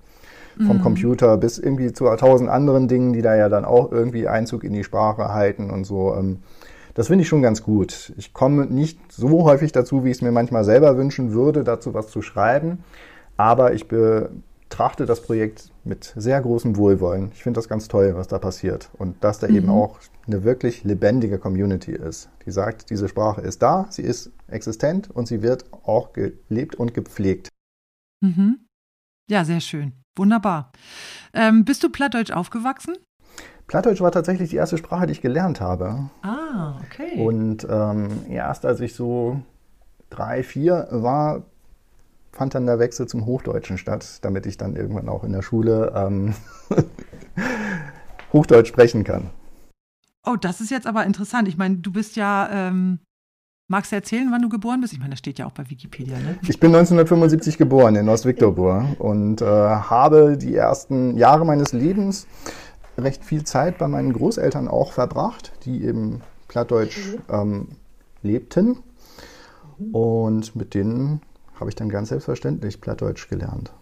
[0.58, 0.82] Vom mhm.
[0.82, 4.72] Computer bis irgendwie zu tausend anderen Dingen, die da ja dann auch irgendwie Einzug in
[4.72, 6.14] die Sprache halten und so.
[6.14, 6.38] Ähm,
[6.98, 8.12] das finde ich schon ganz gut.
[8.16, 11.94] Ich komme nicht so häufig dazu, wie ich es mir manchmal selber wünschen würde, dazu
[11.94, 12.82] was zu schreiben.
[13.36, 17.30] Aber ich betrachte das Projekt mit sehr großem Wohlwollen.
[17.34, 18.90] Ich finde das ganz toll, was da passiert.
[18.98, 19.54] Und dass da mhm.
[19.54, 24.32] eben auch eine wirklich lebendige Community ist, die sagt, diese Sprache ist da, sie ist
[24.48, 27.48] existent und sie wird auch gelebt und gepflegt.
[28.24, 28.66] Mhm.
[29.30, 29.92] Ja, sehr schön.
[30.16, 30.72] Wunderbar.
[31.32, 32.96] Ähm, bist du plattdeutsch aufgewachsen?
[33.68, 36.08] Plattdeutsch war tatsächlich die erste Sprache, die ich gelernt habe.
[36.22, 37.22] Ah, okay.
[37.22, 39.42] Und ähm, erst als ich so
[40.08, 41.42] drei, vier war,
[42.32, 45.92] fand dann der Wechsel zum Hochdeutschen statt, damit ich dann irgendwann auch in der Schule
[45.94, 46.34] ähm,
[48.32, 49.28] Hochdeutsch sprechen kann.
[50.26, 51.46] Oh, das ist jetzt aber interessant.
[51.46, 53.00] Ich meine, du bist ja, ähm,
[53.68, 54.94] magst du erzählen, wann du geboren bist?
[54.94, 56.38] Ich meine, das steht ja auch bei Wikipedia, ne?
[56.42, 62.26] Ich bin 1975 geboren in Ostviktorbur und äh, habe die ersten Jahre meines Lebens
[62.98, 66.98] recht viel Zeit bei meinen Großeltern auch verbracht, die eben Plattdeutsch
[67.30, 67.68] ähm,
[68.22, 68.78] lebten.
[69.92, 71.22] Und mit denen
[71.58, 73.72] habe ich dann ganz selbstverständlich Plattdeutsch gelernt.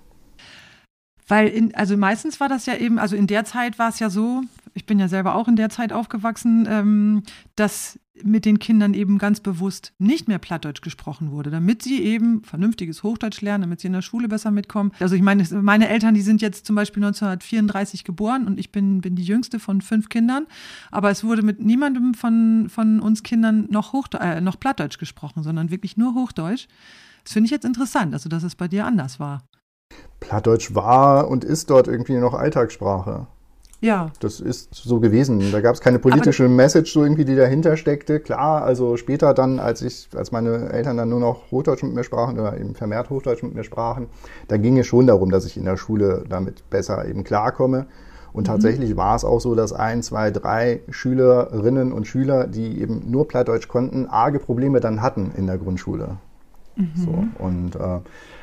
[1.29, 4.11] Weil, in, also meistens war das ja eben, also in der Zeit war es ja
[4.11, 4.43] so,
[4.75, 7.23] ich bin ja selber auch in der Zeit aufgewachsen, ähm,
[7.57, 12.43] dass mit den Kindern eben ganz bewusst nicht mehr Plattdeutsch gesprochen wurde, damit sie eben
[12.43, 14.93] vernünftiges Hochdeutsch lernen, damit sie in der Schule besser mitkommen.
[15.01, 19.01] Also ich meine, meine Eltern, die sind jetzt zum Beispiel 1934 geboren und ich bin,
[19.01, 20.47] bin die jüngste von fünf Kindern,
[20.91, 25.43] aber es wurde mit niemandem von, von uns Kindern noch, Hochde äh, noch Plattdeutsch gesprochen,
[25.43, 26.69] sondern wirklich nur Hochdeutsch.
[27.25, 29.43] Das finde ich jetzt interessant, also dass es bei dir anders war.
[30.21, 33.27] Plattdeutsch war und ist dort irgendwie noch Alltagssprache.
[33.81, 34.11] Ja.
[34.20, 35.53] Das ist so gewesen.
[35.53, 38.20] Da gab es keine politische Aber Message so irgendwie, die dahinter steckte.
[38.20, 42.05] Klar, also später dann, als ich, als meine Eltern dann nur noch Hochdeutsch mit mir
[42.05, 44.07] sprachen oder eben vermehrt Hochdeutsch mit mir sprachen,
[44.49, 47.87] da ging es schon darum, dass ich in der Schule damit besser eben klarkomme.
[48.33, 48.53] Und mhm.
[48.53, 53.29] tatsächlich war es auch so, dass ein, zwei, drei Schülerinnen und Schüler, die eben nur
[53.29, 56.18] Plattdeutsch konnten, arge Probleme dann hatten in der Grundschule.
[56.77, 56.91] Mhm.
[56.95, 58.01] So, und äh,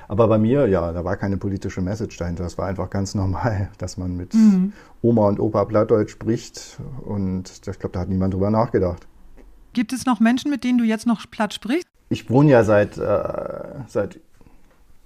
[0.08, 2.44] aber bei mir, ja, da war keine politische Message dahinter.
[2.44, 4.74] Das war einfach ganz normal, dass man mit mhm.
[5.02, 6.80] Oma und Opa Plattdeutsch spricht.
[7.06, 9.08] Und ich glaube, da hat niemand drüber nachgedacht.
[9.74, 11.88] Gibt es noch Menschen, mit denen du jetzt noch Platt sprichst?
[12.10, 13.24] Ich wohne ja seit, äh,
[13.88, 14.20] seit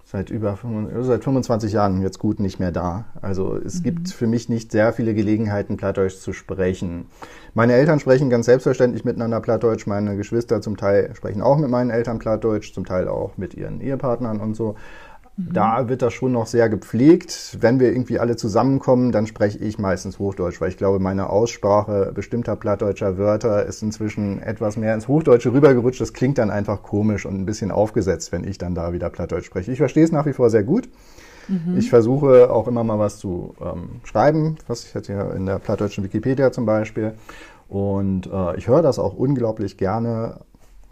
[0.09, 0.57] seit über
[1.01, 3.05] seit 25 Jahren jetzt gut nicht mehr da.
[3.21, 3.83] Also es mhm.
[3.83, 7.07] gibt für mich nicht sehr viele Gelegenheiten, Plattdeutsch zu sprechen.
[7.53, 9.85] Meine Eltern sprechen ganz selbstverständlich miteinander Plattdeutsch.
[9.85, 13.81] Meine Geschwister zum Teil sprechen auch mit meinen Eltern Plattdeutsch, zum Teil auch mit ihren
[13.81, 14.75] Ehepartnern und so.
[15.37, 15.53] Mhm.
[15.53, 17.57] Da wird das schon noch sehr gepflegt.
[17.61, 22.11] Wenn wir irgendwie alle zusammenkommen, dann spreche ich meistens Hochdeutsch, weil ich glaube, meine Aussprache
[22.13, 26.01] bestimmter plattdeutscher Wörter ist inzwischen etwas mehr ins Hochdeutsche rübergerutscht.
[26.01, 29.45] Das klingt dann einfach komisch und ein bisschen aufgesetzt, wenn ich dann da wieder Plattdeutsch
[29.45, 29.71] spreche.
[29.71, 30.89] Ich verstehe es nach wie vor sehr gut.
[31.47, 31.77] Mhm.
[31.77, 35.59] Ich versuche auch immer mal was zu ähm, schreiben, was ich hatte ja in der
[35.59, 37.13] plattdeutschen Wikipedia zum Beispiel.
[37.69, 40.39] Und äh, ich höre das auch unglaublich gerne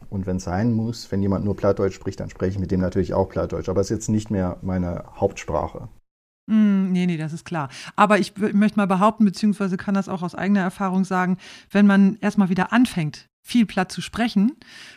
[0.10, 2.80] und wenn es sein muss, wenn jemand nur Plattdeutsch spricht, dann spreche ich mit dem
[2.80, 3.70] natürlich auch Plattdeutsch.
[3.70, 5.90] Aber es ist jetzt nicht mehr meine Hauptsprache.
[6.48, 7.70] Mm, nee, nee, das ist klar.
[7.96, 11.38] Aber ich möchte mal behaupten, beziehungsweise kann das auch aus eigener Erfahrung sagen,
[11.72, 14.54] wenn man erstmal wieder anfängt, viel Platz zu sprechen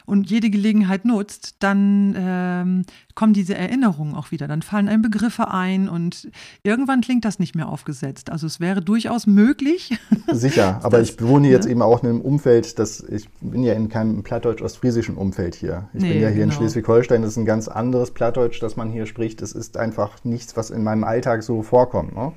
[0.06, 2.84] und jede Gelegenheit nutzt, dann ähm,
[3.14, 4.48] kommen diese Erinnerungen auch wieder.
[4.48, 6.30] Dann fallen einem Begriffe ein und
[6.62, 8.30] irgendwann klingt das nicht mehr aufgesetzt.
[8.32, 9.98] Also es wäre durchaus möglich.
[10.32, 11.72] Sicher, aber das, ich wohne jetzt ne?
[11.72, 15.90] eben auch in einem Umfeld, das ich bin ja in keinem plattdeutsch-ostfriesischen Umfeld hier.
[15.92, 16.44] Ich nee, bin ja hier genau.
[16.46, 19.42] in Schleswig-Holstein, das ist ein ganz anderes Plattdeutsch, das man hier spricht.
[19.42, 22.14] Das ist einfach nichts, was in meinem Alltag so vorkommt.
[22.14, 22.32] Ne?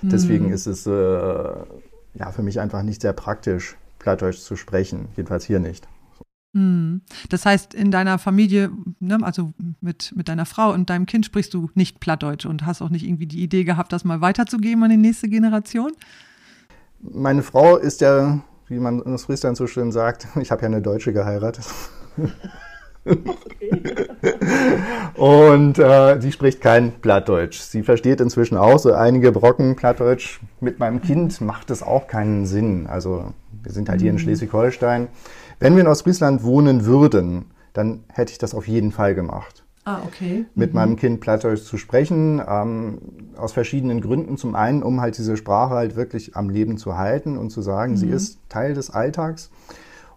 [0.00, 0.52] Deswegen hm.
[0.54, 5.60] ist es äh, ja für mich einfach nicht sehr praktisch Plattdeutsch zu sprechen, jedenfalls hier
[5.60, 5.88] nicht.
[6.54, 7.00] Hm.
[7.30, 11.54] Das heißt, in deiner Familie, ne, also mit, mit deiner Frau und deinem Kind sprichst
[11.54, 14.90] du nicht Plattdeutsch und hast auch nicht irgendwie die Idee gehabt, das mal weiterzugeben an
[14.90, 15.92] die nächste Generation?
[17.00, 20.82] Meine Frau ist ja, wie man in Friesland so schön sagt, ich habe ja eine
[20.82, 21.64] Deutsche geheiratet.
[25.14, 27.60] und äh, die spricht kein Plattdeutsch.
[27.60, 30.40] Sie versteht inzwischen auch so einige Brocken Plattdeutsch.
[30.60, 32.86] Mit meinem Kind macht es auch keinen Sinn.
[32.86, 33.32] Also
[33.62, 34.20] wir sind halt hier in mhm.
[34.20, 35.08] Schleswig-Holstein.
[35.58, 39.64] Wenn wir in Ostfriesland wohnen würden, dann hätte ich das auf jeden Fall gemacht.
[39.84, 40.44] Ah, okay.
[40.54, 40.74] Mit mhm.
[40.76, 42.98] meinem Kind Plattdeutsch zu sprechen, ähm,
[43.36, 44.36] aus verschiedenen Gründen.
[44.36, 47.92] Zum einen, um halt diese Sprache halt wirklich am Leben zu halten und zu sagen,
[47.92, 47.96] mhm.
[47.96, 49.50] sie ist Teil des Alltags.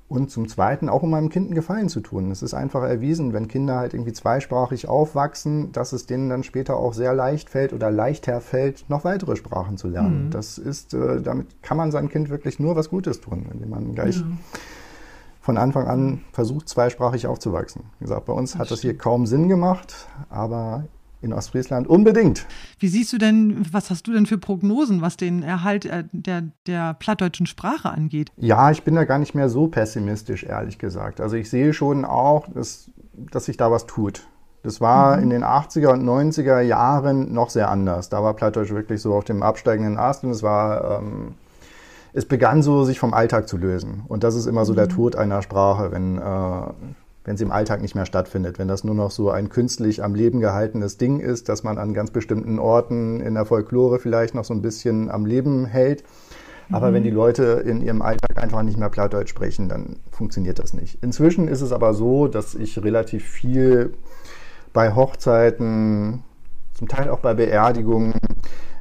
[0.07, 2.29] Und zum Zweiten auch, um meinem Kind einen Gefallen zu tun.
[2.29, 6.77] Es ist einfach erwiesen, wenn Kinder halt irgendwie zweisprachig aufwachsen, dass es denen dann später
[6.77, 10.25] auch sehr leicht fällt oder leichter fällt, noch weitere Sprachen zu lernen.
[10.25, 10.29] Mhm.
[10.29, 13.95] Das ist, äh, damit kann man seinem Kind wirklich nur was Gutes tun, indem man
[13.95, 14.25] gleich ja.
[15.41, 17.81] von Anfang an versucht, zweisprachig aufzuwachsen.
[17.97, 20.83] Wie gesagt, bei uns hat das hier kaum Sinn gemacht, aber
[21.25, 22.45] in Ostfriesland unbedingt.
[22.79, 26.43] Wie siehst du denn, was hast du denn für Prognosen, was den Erhalt äh, der,
[26.67, 28.31] der plattdeutschen Sprache angeht?
[28.37, 31.19] Ja, ich bin da gar nicht mehr so pessimistisch, ehrlich gesagt.
[31.19, 32.89] Also ich sehe schon auch, dass,
[33.31, 34.27] dass sich da was tut.
[34.63, 35.23] Das war mhm.
[35.23, 38.09] in den 80er und 90er Jahren noch sehr anders.
[38.09, 41.35] Da war Plattdeutsch wirklich so auf dem absteigenden Ast und es war, ähm,
[42.13, 44.03] es begann so, sich vom Alltag zu lösen.
[44.07, 44.89] Und das ist immer so der mhm.
[44.89, 46.73] Tod einer Sprache, wenn, äh,
[47.25, 50.13] wenn sie im Alltag nicht mehr stattfindet, wenn das nur noch so ein künstlich am
[50.13, 54.45] Leben gehaltenes Ding ist, dass man an ganz bestimmten Orten in der Folklore vielleicht noch
[54.45, 56.03] so ein bisschen am Leben hält.
[56.71, 56.93] Aber mhm.
[56.95, 60.99] wenn die Leute in ihrem Alltag einfach nicht mehr Plattdeutsch sprechen, dann funktioniert das nicht.
[61.03, 63.93] Inzwischen ist es aber so, dass ich relativ viel
[64.71, 66.23] bei Hochzeiten,
[66.73, 68.13] zum Teil auch bei Beerdigungen,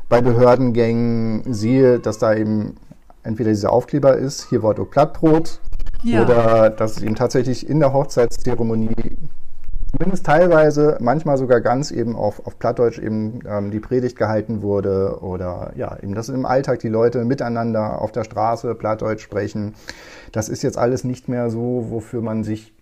[0.08, 2.76] bei Behördengängen sehe, dass da eben
[3.22, 5.60] entweder dieser Aufkleber ist, hier Wort Plattbrot,
[6.04, 6.22] ja.
[6.22, 9.16] oder dass es eben tatsächlich in der Hochzeitszeremonie
[9.96, 15.18] zumindest teilweise, manchmal sogar ganz eben auf, auf Plattdeutsch eben ähm, die Predigt gehalten wurde
[15.20, 19.74] oder ja, eben, dass im Alltag die Leute miteinander auf der Straße Plattdeutsch sprechen.
[20.32, 22.72] Das ist jetzt alles nicht mehr so, wofür man sich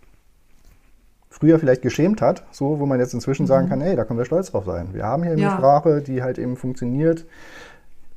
[1.28, 3.48] früher vielleicht geschämt hat, so wo man jetzt inzwischen mhm.
[3.48, 4.88] sagen kann, hey, da können wir stolz drauf sein.
[4.92, 5.48] Wir haben hier ja.
[5.48, 7.26] eine Sprache, die halt eben funktioniert.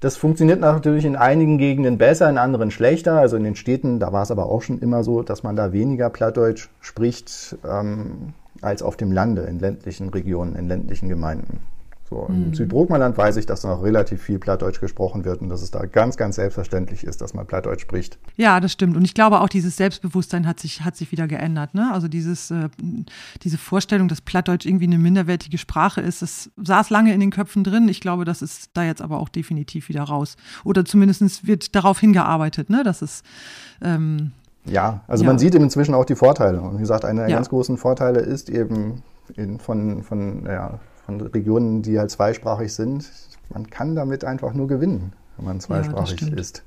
[0.06, 3.14] Das funktioniert natürlich in einigen Gegenden besser, in anderen schlechter.
[3.14, 5.74] Also in den Städten, da war es aber auch schon immer so, dass man da
[5.74, 7.58] weniger Plattdeutsch spricht.
[7.68, 11.62] Ähm, als auf dem Lande, in ländlichen Regionen, in ländlichen Gemeinden.
[12.16, 12.54] So, Im mhm.
[12.54, 16.16] Südburgmanland weiß ich, dass noch relativ viel Plattdeutsch gesprochen wird und dass es da ganz,
[16.16, 18.18] ganz selbstverständlich ist, dass man Plattdeutsch spricht.
[18.38, 18.96] Ja, das stimmt.
[18.96, 21.74] Und ich glaube auch, dieses Selbstbewusstsein hat sich, hat sich wieder geändert.
[21.74, 21.90] Ne?
[21.92, 22.70] Also dieses, äh,
[23.42, 27.66] diese Vorstellung, dass Plattdeutsch irgendwie eine minderwertige Sprache ist, das saß lange in den Köpfen
[27.66, 27.90] drin.
[27.90, 30.38] Ich glaube, das ist da jetzt aber auch definitiv wieder raus.
[30.64, 32.84] Oder zumindest wird darauf hingearbeitet, ne?
[32.84, 33.24] dass es
[33.82, 34.32] ähm,
[34.64, 35.30] ja, also ja.
[35.30, 36.62] man sieht eben inzwischen auch die Vorteile.
[36.62, 37.36] Und wie gesagt, einer der ja.
[37.36, 39.04] ganz großen Vorteile ist eben
[39.60, 43.12] von, von, ja, von Regionen, die halt zweisprachig sind,
[43.50, 46.64] man kann damit einfach nur gewinnen, wenn man zweisprachig ja, ist.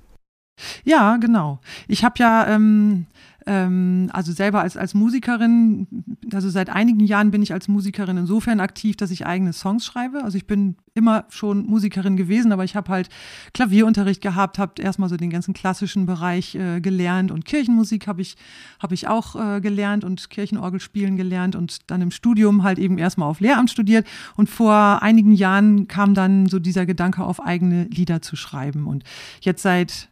[0.84, 1.59] Ja, genau.
[1.86, 3.07] Ich habe ja ähm,
[3.49, 5.86] ähm, also selber als, als Musikerin,
[6.32, 10.22] also seit einigen Jahren bin ich als Musikerin insofern aktiv, dass ich eigene Songs schreibe.
[10.22, 13.09] Also ich bin immer schon Musikerin gewesen, aber ich habe halt
[13.55, 18.36] Klavierunterricht gehabt, habe erstmal so den ganzen klassischen Bereich äh, gelernt und Kirchenmusik habe ich,
[18.80, 22.99] hab ich auch äh, gelernt und Kirchenorgel spielen gelernt und dann im Studium halt eben
[22.99, 27.84] erstmal auf Lehramt studiert und vor einigen Jahren kam dann so dieser Gedanke auf eigene
[27.84, 29.05] Lieder zu schreiben und
[29.40, 30.11] jetzt seit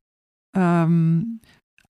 [0.54, 1.40] ähm,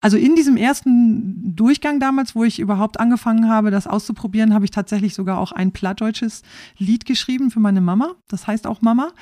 [0.01, 4.71] also in diesem ersten Durchgang damals, wo ich überhaupt angefangen habe, das auszuprobieren, habe ich
[4.71, 6.43] tatsächlich sogar auch ein plattdeutsches
[6.79, 8.15] Lied geschrieben für meine Mama.
[8.29, 9.13] Das heißt auch Mama.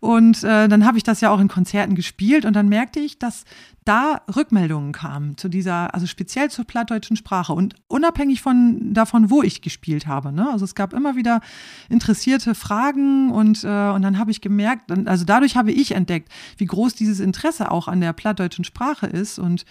[0.00, 3.18] Und äh, dann habe ich das ja auch in Konzerten gespielt und dann merkte ich,
[3.18, 3.44] dass
[3.84, 9.42] da Rückmeldungen kamen zu dieser, also speziell zur plattdeutschen Sprache und unabhängig von davon, wo
[9.42, 10.32] ich gespielt habe.
[10.32, 10.48] Ne?
[10.50, 11.40] Also es gab immer wieder
[11.88, 16.66] interessierte Fragen und, äh, und dann habe ich gemerkt, also dadurch habe ich entdeckt, wie
[16.66, 19.64] groß dieses Interesse auch an der plattdeutschen Sprache ist und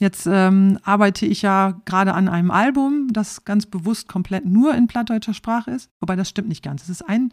[0.00, 4.86] Jetzt ähm, arbeite ich ja gerade an einem Album, das ganz bewusst komplett nur in
[4.86, 5.90] plattdeutscher Sprache ist.
[6.00, 6.84] Wobei das stimmt nicht ganz.
[6.84, 7.32] Es ist ein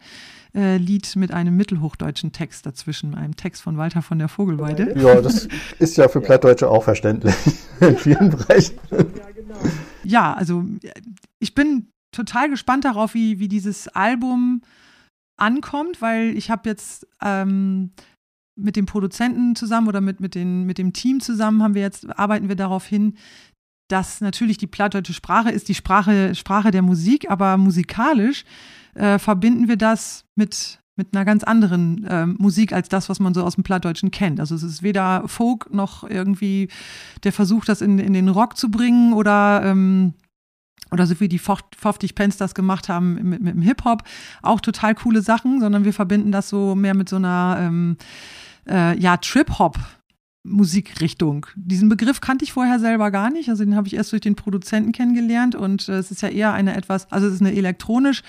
[0.54, 4.98] äh, Lied mit einem mittelhochdeutschen Text dazwischen, einem Text von Walter von der Vogelweide.
[4.98, 5.48] Ja, das
[5.78, 7.36] ist ja für Plattdeutsche auch verständlich
[7.80, 8.78] in vielen Bereichen.
[10.02, 10.64] Ja, also
[11.38, 14.62] ich bin total gespannt darauf, wie, wie dieses Album
[15.36, 17.92] ankommt, weil ich habe jetzt ähm,
[18.56, 22.18] mit dem Produzenten zusammen oder mit, mit, den, mit dem Team zusammen haben wir jetzt,
[22.18, 23.14] arbeiten wir darauf hin,
[23.88, 28.44] dass natürlich die plattdeutsche Sprache ist die Sprache, Sprache der Musik, aber musikalisch
[28.94, 33.34] äh, verbinden wir das mit, mit einer ganz anderen äh, Musik als das, was man
[33.34, 34.40] so aus dem Plattdeutschen kennt.
[34.40, 36.68] Also es ist weder Folk noch irgendwie
[37.22, 40.14] der Versuch, das in, in den Rock zu bringen oder ähm,
[40.92, 44.04] oder so wie die Foftig Pens das gemacht haben mit, mit dem Hip-Hop,
[44.42, 47.96] auch total coole Sachen, sondern wir verbinden das so mehr mit so einer ähm,
[48.68, 49.76] äh, ja, Trip-Hop
[50.46, 51.46] Musikrichtung.
[51.56, 53.48] Diesen Begriff kannte ich vorher selber gar nicht.
[53.48, 56.52] Also den habe ich erst durch den Produzenten kennengelernt und äh, es ist ja eher
[56.52, 58.22] eine etwas, also es ist eine elektronisch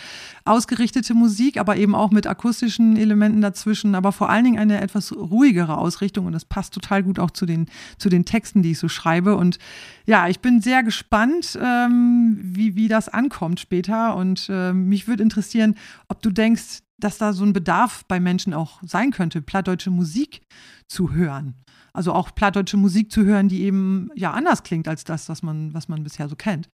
[0.46, 5.16] ausgerichtete Musik, aber eben auch mit akustischen Elementen dazwischen, aber vor allen Dingen eine etwas
[5.16, 8.80] ruhigere Ausrichtung und das passt total gut auch zu den, zu den Texten, die ich
[8.80, 9.38] so schreibe.
[9.38, 9.60] Und
[10.06, 15.24] ja, ich bin sehr gespannt, ähm, wie, wie das ankommt später und äh, mich würde
[15.24, 15.76] interessieren,
[16.08, 20.42] ob du denkst, dass da so ein Bedarf bei Menschen auch sein könnte, plattdeutsche Musik
[20.88, 21.56] zu hören.
[21.98, 25.74] Also auch plattdeutsche Musik zu hören, die eben ja anders klingt als das, was man,
[25.74, 26.70] was man bisher so kennt.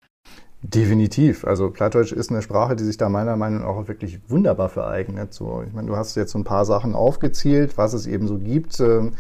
[0.62, 1.44] Definitiv.
[1.44, 4.86] Also Plattdeutsch ist eine Sprache, die sich da meiner Meinung nach auch wirklich wunderbar für
[4.86, 5.34] eignet.
[5.34, 8.38] So, ich meine, du hast jetzt so ein paar Sachen aufgezählt, was es eben so
[8.38, 8.78] gibt.
[8.78, 9.14] Ähm,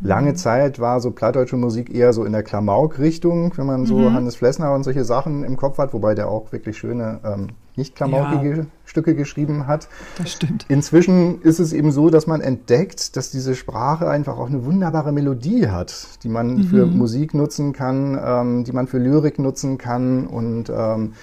[0.00, 0.36] lange mhm.
[0.36, 4.12] Zeit war so plattdeutsche Musik eher so in der Klamauk-Richtung, wenn man so mhm.
[4.12, 7.96] Hannes Flessner und solche Sachen im Kopf hat, wobei der auch wirklich schöne ähm, nicht
[7.96, 8.66] klamaukige ja.
[8.84, 9.88] Stücke geschrieben hat.
[10.18, 10.66] Das stimmt.
[10.68, 15.12] Inzwischen ist es eben so, dass man entdeckt, dass diese Sprache einfach auch eine wunderbare
[15.12, 16.64] Melodie hat, die man mhm.
[16.64, 21.14] für Musik nutzen kann, ähm, die man für Lyrik nutzen kann und ähm,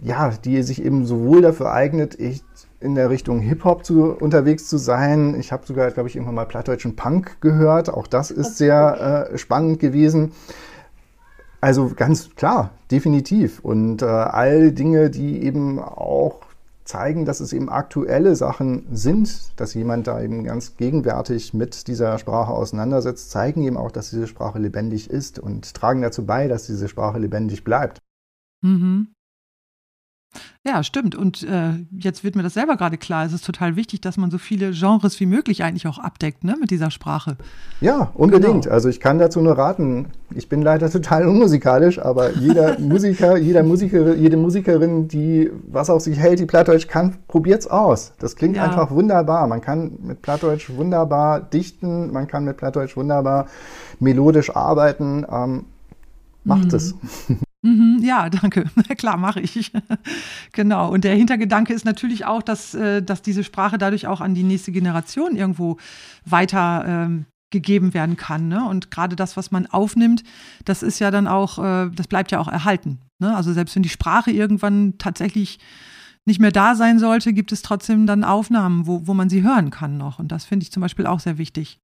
[0.00, 2.42] ja, die sich eben sowohl dafür eignet, ich
[2.80, 5.38] in der Richtung Hip-Hop zu, unterwegs zu sein.
[5.38, 7.90] Ich habe sogar, glaube ich, irgendwann mal plattdeutschen Punk gehört.
[7.90, 10.32] Auch das ist sehr äh, spannend gewesen.
[11.60, 13.60] Also ganz klar, definitiv.
[13.60, 16.40] Und äh, all Dinge, die eben auch
[16.84, 22.18] zeigen, dass es eben aktuelle Sachen sind, dass jemand da eben ganz gegenwärtig mit dieser
[22.18, 26.66] Sprache auseinandersetzt, zeigen eben auch, dass diese Sprache lebendig ist und tragen dazu bei, dass
[26.66, 27.98] diese Sprache lebendig bleibt.
[28.62, 29.08] Mhm.
[30.64, 31.14] Ja, stimmt.
[31.14, 33.24] Und äh, jetzt wird mir das selber gerade klar.
[33.24, 36.54] Es ist total wichtig, dass man so viele Genres wie möglich eigentlich auch abdeckt, ne,
[36.60, 37.36] mit dieser Sprache.
[37.80, 38.64] Ja, unbedingt.
[38.64, 38.74] Genau.
[38.74, 40.06] Also ich kann dazu nur raten.
[40.34, 46.02] Ich bin leider total unmusikalisch, aber jeder Musiker, jeder Musiker, jede Musikerin, die was auf
[46.02, 48.12] sich hält, die Plattdeutsch kann, probiert's aus.
[48.18, 48.64] Das klingt ja.
[48.64, 49.46] einfach wunderbar.
[49.46, 53.46] Man kann mit Plattdeutsch wunderbar dichten, man kann mit Plattdeutsch wunderbar
[53.98, 55.26] melodisch arbeiten.
[55.30, 55.64] Ähm,
[56.44, 56.74] macht mhm.
[56.74, 56.94] es.
[57.62, 58.64] Mhm, ja, danke.
[58.96, 59.72] Klar, mache ich.
[60.52, 60.90] genau.
[60.90, 64.44] Und der Hintergedanke ist natürlich auch, dass, äh, dass diese Sprache dadurch auch an die
[64.44, 65.76] nächste Generation irgendwo
[66.24, 68.48] weiter ähm, gegeben werden kann.
[68.48, 68.64] Ne?
[68.66, 70.22] Und gerade das, was man aufnimmt,
[70.64, 72.98] das ist ja dann auch, äh, das bleibt ja auch erhalten.
[73.18, 73.34] Ne?
[73.36, 75.58] Also selbst wenn die Sprache irgendwann tatsächlich
[76.26, 79.70] nicht mehr da sein sollte, gibt es trotzdem dann Aufnahmen, wo, wo man sie hören
[79.70, 80.18] kann noch.
[80.18, 81.80] Und das finde ich zum Beispiel auch sehr wichtig.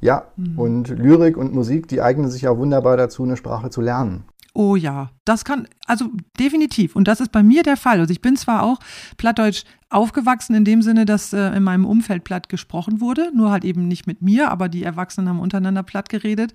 [0.00, 0.58] Ja, mhm.
[0.58, 4.24] und Lyrik und Musik, die eignen sich ja wunderbar dazu, eine Sprache zu lernen.
[4.54, 6.94] Oh ja, das kann, also definitiv.
[6.94, 8.00] Und das ist bei mir der Fall.
[8.00, 8.80] Also ich bin zwar auch
[9.16, 13.64] plattdeutsch aufgewachsen in dem Sinne, dass äh, in meinem Umfeld platt gesprochen wurde, nur halt
[13.64, 16.52] eben nicht mit mir, aber die Erwachsenen haben untereinander platt geredet.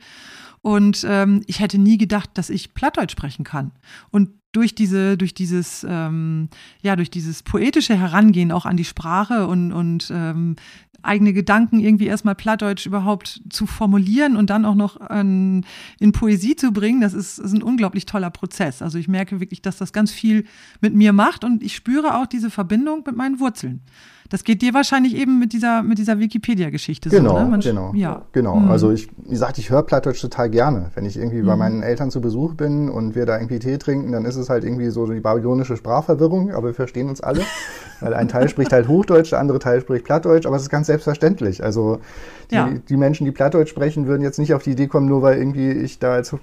[0.61, 3.71] Und ähm, ich hätte nie gedacht, dass ich Plattdeutsch sprechen kann.
[4.11, 6.49] Und durch diese, durch dieses, ähm,
[6.81, 10.55] ja, durch dieses poetische Herangehen auch an die Sprache und, und ähm,
[11.07, 15.65] eigene Gedanken irgendwie erstmal plattdeutsch überhaupt zu formulieren und dann auch noch an,
[15.99, 18.81] in Poesie zu bringen, das ist, ist ein unglaublich toller Prozess.
[18.81, 20.45] Also ich merke wirklich, dass das ganz viel
[20.81, 23.81] mit mir macht und ich spüre auch diese Verbindung mit meinen Wurzeln.
[24.29, 27.49] Das geht dir wahrscheinlich eben mit dieser, mit dieser Wikipedia-Geschichte genau, so, ne?
[27.49, 28.25] Man, genau, ja.
[28.31, 28.55] genau.
[28.55, 28.71] Mhm.
[28.71, 30.91] Also ich, wie gesagt, ich höre Plattdeutsch total gerne.
[30.95, 31.47] Wenn ich irgendwie mhm.
[31.47, 34.49] bei meinen Eltern zu Besuch bin und wir da irgendwie Tee trinken, dann ist es
[34.49, 37.41] halt irgendwie so die babylonische Sprachverwirrung, aber wir verstehen uns alle.
[37.99, 40.87] weil ein Teil spricht halt Hochdeutsch, der andere Teil spricht Plattdeutsch, aber es ist ganz
[40.87, 41.63] selbstverständlich.
[41.63, 41.99] Also
[42.51, 42.69] die, ja.
[42.87, 45.71] die Menschen, die Plattdeutsch sprechen, würden jetzt nicht auf die Idee kommen, nur weil irgendwie
[45.71, 46.35] ich da als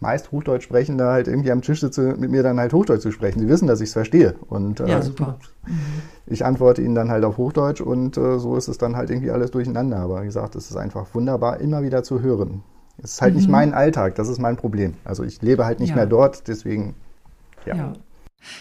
[0.00, 3.40] meist Hochdeutsch sprechender halt irgendwie am Tisch sitze, mit mir dann halt Hochdeutsch zu sprechen.
[3.40, 4.34] Sie wissen, dass ich es verstehe.
[4.48, 5.38] Und äh, ja, super.
[6.26, 9.30] ich antworte ihnen dann halt auf Hochdeutsch und äh, so ist es dann halt irgendwie
[9.30, 9.98] alles durcheinander.
[9.98, 12.62] Aber wie gesagt, es ist einfach wunderbar, immer wieder zu hören.
[13.02, 13.38] Es ist halt mhm.
[13.38, 14.94] nicht mein Alltag, das ist mein Problem.
[15.04, 15.96] Also ich lebe halt nicht ja.
[15.96, 16.94] mehr dort, deswegen
[17.66, 17.76] ja.
[17.76, 17.92] ja.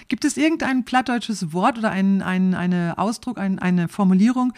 [0.07, 4.53] Gibt es irgendein plattdeutsches Wort oder einen, eine Ausdruck, ein, eine Formulierung,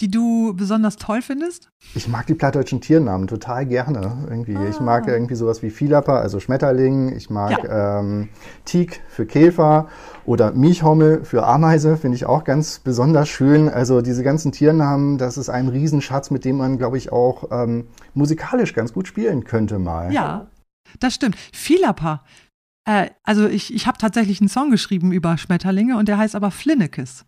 [0.00, 1.70] die du besonders toll findest?
[1.94, 4.26] Ich mag die plattdeutschen Tiernamen total gerne.
[4.28, 4.56] Irgendwie.
[4.56, 4.68] Ah.
[4.68, 7.14] Ich mag irgendwie sowas wie Vielapper, also Schmetterling.
[7.14, 8.00] Ich mag ja.
[8.00, 8.28] ähm,
[8.64, 9.88] Tiek für Käfer
[10.24, 13.68] oder Miechhommel für Ameise, finde ich auch ganz besonders schön.
[13.68, 17.88] Also diese ganzen Tiernamen, das ist ein Riesenschatz, mit dem man, glaube ich, auch ähm,
[18.14, 20.12] musikalisch ganz gut spielen könnte mal.
[20.12, 20.46] Ja,
[21.00, 21.36] das stimmt.
[21.52, 22.22] Vielapper.
[22.84, 26.50] Äh, also ich, ich habe tatsächlich einen Song geschrieben über Schmetterlinge und der heißt aber
[26.50, 27.24] Flinnekes.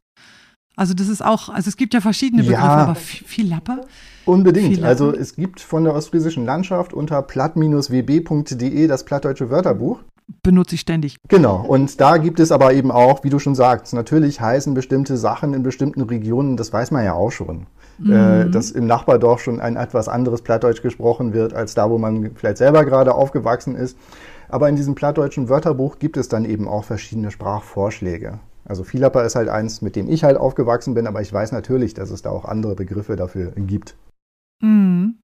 [0.77, 3.81] Also das ist auch, also es gibt ja verschiedene Begriffe, ja, aber viel Lappe.
[4.27, 4.75] Unbedingt.
[4.75, 10.01] Viel also es gibt von der ostfriesischen Landschaft unter platt-wb.de das plattdeutsche Wörterbuch.
[10.43, 11.17] Benutze ich ständig.
[11.29, 11.65] Genau.
[11.67, 15.55] Und da gibt es aber eben auch, wie du schon sagst, natürlich heißen bestimmte Sachen
[15.55, 17.67] in bestimmten Regionen, das weiß man ja auch schon.
[17.99, 18.13] Mhm.
[18.13, 22.33] Äh, dass im Nachbardorf schon ein etwas anderes Plattdeutsch gesprochen wird, als da, wo man
[22.35, 23.97] vielleicht selber gerade aufgewachsen ist.
[24.49, 28.39] Aber in diesem plattdeutschen Wörterbuch gibt es dann eben auch verschiedene Sprachvorschläge.
[28.65, 31.95] Also Vielapper ist halt eins, mit dem ich halt aufgewachsen bin, aber ich weiß natürlich,
[31.95, 33.97] dass es da auch andere Begriffe dafür gibt.
[34.61, 35.19] Mhm.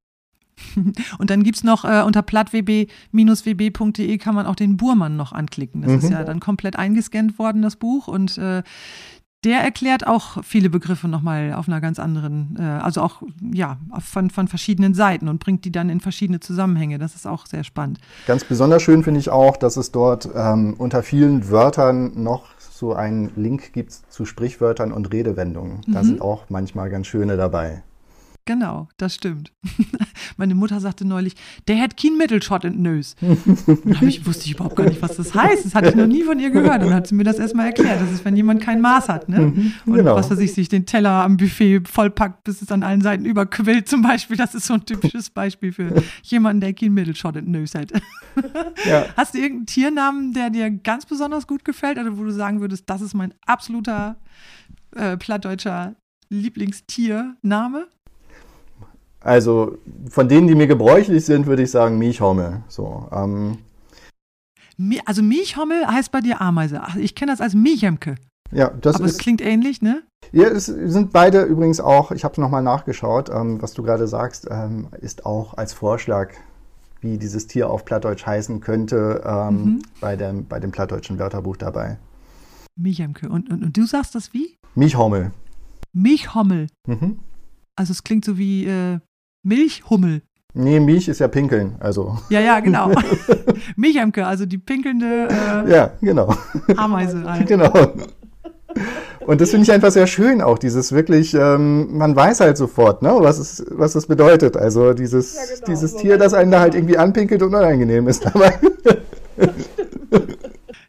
[1.19, 5.83] Und dann gibt es noch äh, unter plattwb-wb.de kann man auch den Burmann noch anklicken.
[5.83, 5.99] Das mhm.
[5.99, 8.07] ist ja dann komplett eingescannt worden, das Buch.
[8.07, 8.63] Und äh,
[9.45, 13.23] der erklärt auch viele Begriffe nochmal auf einer ganz anderen, äh, also auch
[13.53, 16.99] ja, von, von verschiedenen Seiten und bringt die dann in verschiedene Zusammenhänge.
[16.99, 17.99] Das ist auch sehr spannend.
[18.27, 22.95] Ganz besonders schön finde ich auch, dass es dort ähm, unter vielen Wörtern noch so
[22.95, 25.81] einen Link gibt zu Sprichwörtern und Redewendungen.
[25.87, 26.07] Da mhm.
[26.07, 27.83] sind auch manchmal ganz schöne dabei.
[28.45, 29.53] Genau, das stimmt.
[30.37, 31.35] Meine Mutter sagte neulich,
[31.69, 33.15] der hat kein Mittelschott in Nös.
[33.21, 35.65] Da ich, wusste ich überhaupt gar nicht, was das heißt.
[35.65, 36.83] Das hatte ich noch nie von ihr gehört.
[36.83, 38.01] Dann hat sie mir das erstmal erklärt.
[38.01, 39.41] Das ist, wenn jemand kein Maß hat, ne?
[39.41, 40.17] Mhm, Und genau.
[40.17, 43.89] was weiß ich, sich den Teller am Buffet vollpackt, bis es an allen Seiten überquillt
[43.89, 44.37] zum Beispiel.
[44.37, 47.93] Das ist so ein typisches Beispiel für jemanden, der kein Mittelschott in Nös hat.
[48.87, 49.05] Ja.
[49.15, 52.89] Hast du irgendeinen Tiernamen, der dir ganz besonders gut gefällt oder wo du sagen würdest,
[52.89, 54.17] das ist mein absoluter
[54.97, 55.95] äh, plattdeutscher
[56.31, 57.89] Lieblingstiername?
[59.23, 59.79] Also
[60.11, 62.63] von denen, die mir gebräuchlich sind, würde ich sagen Miechhommel.
[62.69, 63.59] So, ähm.
[65.05, 66.83] Also Miechhommel heißt bei dir Ameise.
[66.99, 68.17] Ich kenne das als Miechemke.
[68.51, 70.03] Ja, das Aber ist, es klingt ähnlich, ne?
[70.33, 74.47] Ja, es sind beide übrigens auch, ich habe nochmal nachgeschaut, ähm, was du gerade sagst,
[74.51, 76.35] ähm, ist auch als Vorschlag,
[77.01, 79.83] wie dieses Tier auf Plattdeutsch heißen könnte, ähm, mhm.
[80.01, 81.99] bei, dem, bei dem plattdeutschen Wörterbuch dabei.
[82.77, 83.29] Miechemke.
[83.29, 84.57] Und, und, und du sagst das wie?
[84.75, 85.33] Miechhommel.
[85.93, 86.69] Miechhommel.
[86.87, 87.19] Mhm.
[87.77, 88.99] Also es klingt so wie äh,
[89.43, 90.23] Milchhummel.
[90.55, 92.19] Nee, Milch ist ja pinkeln, also.
[92.29, 92.93] Ja, ja, genau.
[93.77, 96.35] Milchemke, also die pinkelnde äh, ja, genau.
[96.77, 97.47] Ameise halt.
[97.47, 97.73] Genau.
[99.21, 103.03] Und das finde ich einfach sehr schön, auch dieses wirklich, ähm, man weiß halt sofort,
[103.03, 104.57] ne, was es, was es bedeutet.
[104.57, 105.67] Also dieses, ja, genau.
[105.69, 108.25] dieses Tier, das einen da halt irgendwie anpinkelt und unangenehm ist.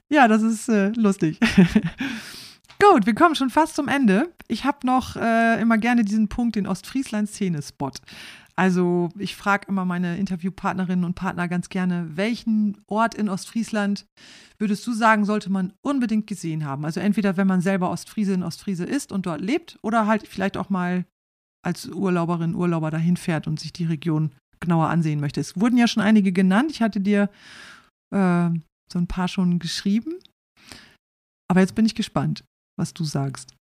[0.09, 1.39] ja, das ist äh, lustig.
[2.79, 4.27] Gut, wir kommen schon fast zum Ende.
[4.47, 7.91] Ich habe noch äh, immer gerne diesen Punkt, den Ostfriesland-Szene-Spot.
[8.55, 14.05] Also ich frage immer meine Interviewpartnerinnen und Partner ganz gerne, welchen Ort in Ostfriesland
[14.59, 16.85] würdest du sagen, sollte man unbedingt gesehen haben?
[16.85, 20.57] Also entweder wenn man selber Ostfriese in Ostfriese ist und dort lebt oder halt vielleicht
[20.57, 21.05] auch mal
[21.65, 25.41] als Urlauberin, Urlauber dahin fährt und sich die Region genauer ansehen möchte.
[25.41, 26.71] Es wurden ja schon einige genannt.
[26.71, 27.29] Ich hatte dir
[28.13, 28.49] äh,
[28.91, 30.19] so ein paar schon geschrieben.
[31.49, 32.43] Aber jetzt bin ich gespannt,
[32.77, 33.55] was du sagst.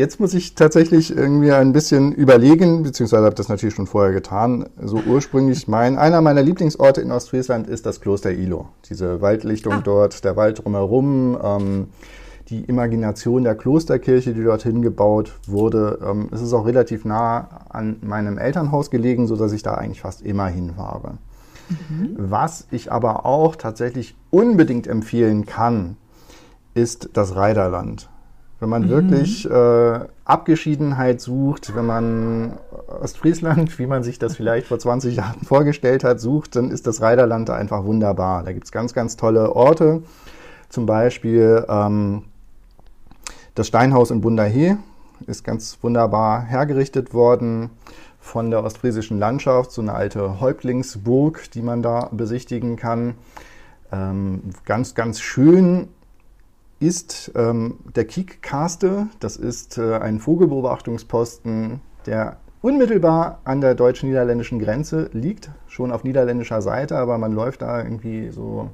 [0.00, 4.66] Jetzt muss ich tatsächlich irgendwie ein bisschen überlegen, beziehungsweise habe das natürlich schon vorher getan.
[4.82, 8.68] So ursprünglich mein, einer meiner Lieblingsorte in Ostfriesland ist das Kloster Ilo.
[8.88, 9.82] Diese Waldlichtung ah.
[9.84, 11.88] dort, der Wald drumherum, ähm,
[12.48, 15.98] die Imagination der Klosterkirche, die dorthin gebaut wurde.
[16.02, 20.00] Ähm, es ist auch relativ nah an meinem Elternhaus gelegen, so dass ich da eigentlich
[20.00, 21.18] fast immer hinfahre.
[21.68, 22.14] Mhm.
[22.16, 25.98] Was ich aber auch tatsächlich unbedingt empfehlen kann,
[26.72, 28.09] ist das Reiderland.
[28.60, 28.88] Wenn man mhm.
[28.90, 32.58] wirklich äh, Abgeschiedenheit sucht, wenn man
[33.02, 37.00] Ostfriesland, wie man sich das vielleicht vor 20 Jahren vorgestellt hat, sucht, dann ist das
[37.00, 38.44] Reiderland da einfach wunderbar.
[38.44, 40.02] Da gibt es ganz, ganz tolle Orte.
[40.68, 42.24] Zum Beispiel ähm,
[43.54, 44.76] das Steinhaus in Bunderhee
[45.26, 47.70] ist ganz wunderbar hergerichtet worden
[48.20, 53.14] von der ostfriesischen Landschaft, so eine alte Häuptlingsburg, die man da besichtigen kann.
[53.90, 55.88] Ähm, ganz, ganz schön
[56.80, 59.06] ist ähm, der Kiekkaste.
[59.20, 66.62] Das ist äh, ein Vogelbeobachtungsposten, der unmittelbar an der deutsch-niederländischen Grenze liegt, schon auf niederländischer
[66.62, 68.70] Seite, aber man läuft da irgendwie so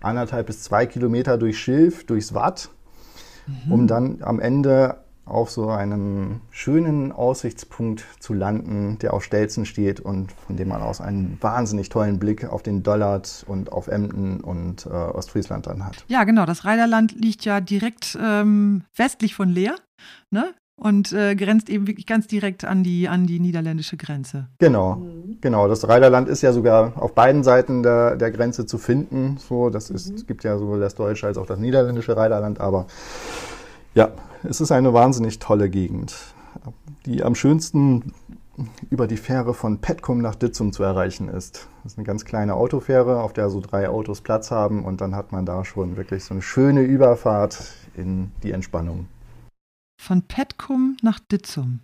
[0.00, 2.70] anderthalb bis zwei Kilometer durch Schilf, durchs Watt,
[3.46, 3.72] mhm.
[3.72, 10.00] um dann am Ende auf so einem schönen Aussichtspunkt zu landen, der auf Stelzen steht
[10.00, 14.40] und von dem man aus einen wahnsinnig tollen Blick auf den Dollard und auf Emden
[14.40, 16.04] und äh, Ostfriesland dann hat.
[16.08, 16.46] Ja, genau.
[16.46, 19.76] Das Reiderland liegt ja direkt ähm, westlich von Leer.
[20.30, 20.54] Ne?
[20.80, 24.48] und äh, grenzt eben wirklich ganz direkt an die, an die niederländische Grenze.
[24.58, 25.38] Genau, mhm.
[25.40, 25.68] genau.
[25.68, 29.36] Das Reiderland ist ja sogar auf beiden Seiten der, der Grenze zu finden.
[29.36, 30.26] So, das ist, mhm.
[30.26, 32.86] gibt ja sowohl das deutsche als auch das niederländische Reiderland, aber
[33.94, 34.12] ja,
[34.42, 36.16] es ist eine wahnsinnig tolle Gegend,
[37.06, 38.12] die am schönsten
[38.90, 41.68] über die Fähre von Petkum nach Ditzum zu erreichen ist.
[41.82, 45.14] Das ist eine ganz kleine Autofähre, auf der so drei Autos Platz haben und dann
[45.14, 49.08] hat man da schon wirklich so eine schöne Überfahrt in die Entspannung.
[50.00, 51.80] Von Petkum nach Ditzum.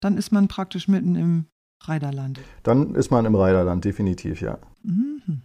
[0.00, 1.46] Dann ist man praktisch mitten im
[1.84, 2.40] Reiderland.
[2.62, 4.58] Dann ist man im Reiderland, definitiv, ja.
[4.82, 5.42] Mhm.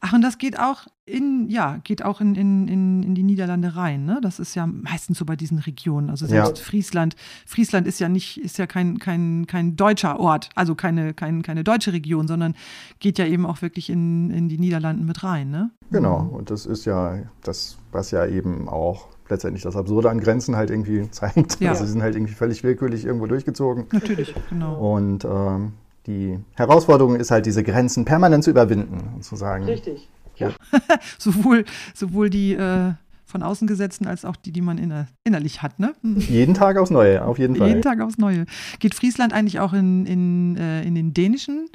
[0.00, 3.76] Ach, und das geht auch in, ja, geht auch in, in, in, in die Niederlande
[3.76, 4.20] rein, ne?
[4.22, 6.08] Das ist ja meistens so bei diesen Regionen.
[6.08, 6.64] Also selbst ja.
[6.64, 7.14] Friesland,
[7.46, 11.62] Friesland ist ja nicht, ist ja kein, kein, kein deutscher Ort, also keine, kein, keine
[11.62, 12.54] deutsche Region, sondern
[13.00, 15.70] geht ja eben auch wirklich in, in die Niederlanden mit rein, ne?
[15.90, 20.56] Genau, und das ist ja das, was ja eben auch letztendlich das Absurde an Grenzen
[20.56, 21.60] halt irgendwie zeigt.
[21.60, 21.70] Ja.
[21.70, 23.86] Also sie sind halt irgendwie völlig willkürlich irgendwo durchgezogen.
[23.92, 24.94] Natürlich, genau.
[24.94, 25.72] Und ähm,
[26.06, 29.64] die Herausforderung ist halt, diese Grenzen permanent zu überwinden und zu sagen.
[29.64, 30.08] Richtig.
[30.36, 30.50] Ja.
[31.18, 32.92] sowohl, sowohl die äh,
[33.24, 35.94] von außen gesetzten als auch die, die man inner, innerlich hat, ne?
[36.02, 37.68] Jeden Tag aufs Neue, auf jeden Fall.
[37.68, 38.46] Jeden Tag aufs Neue.
[38.78, 41.66] Geht Friesland eigentlich auch in, in, äh, in den dänischen,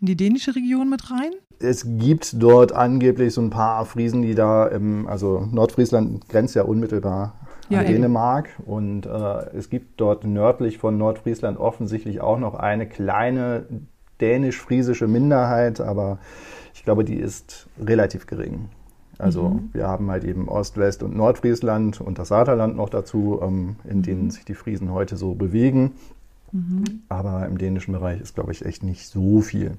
[0.00, 1.32] in die dänische Region mit rein?
[1.58, 6.62] Es gibt dort angeblich so ein paar Friesen, die da, im, also Nordfriesland grenzt ja
[6.62, 7.34] unmittelbar
[7.68, 8.50] ja, Dänemark.
[8.64, 13.66] Und äh, es gibt dort nördlich von Nordfriesland offensichtlich auch noch eine kleine
[14.20, 16.18] dänisch-friesische Minderheit, aber
[16.74, 18.68] ich glaube, die ist relativ gering.
[19.18, 19.70] Also mhm.
[19.72, 24.02] wir haben halt eben Ost-, West- und Nordfriesland und das Saterland noch dazu, ähm, in
[24.02, 24.30] denen mhm.
[24.30, 25.92] sich die Friesen heute so bewegen.
[26.52, 27.02] Mhm.
[27.08, 29.76] Aber im dänischen Bereich ist, glaube ich, echt nicht so viel.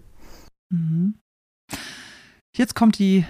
[0.70, 1.16] Mhm.
[2.56, 3.26] Jetzt kommt die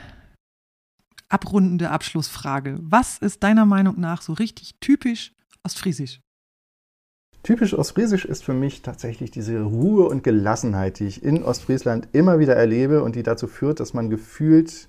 [1.36, 2.78] abrundende Abschlussfrage.
[2.82, 5.34] Was ist deiner Meinung nach so richtig typisch
[5.64, 6.22] Ostfriesisch?
[7.44, 12.40] Typisch Ostfriesisch ist für mich tatsächlich diese Ruhe und Gelassenheit, die ich in Ostfriesland immer
[12.40, 14.88] wieder erlebe und die dazu führt, dass man gefühlt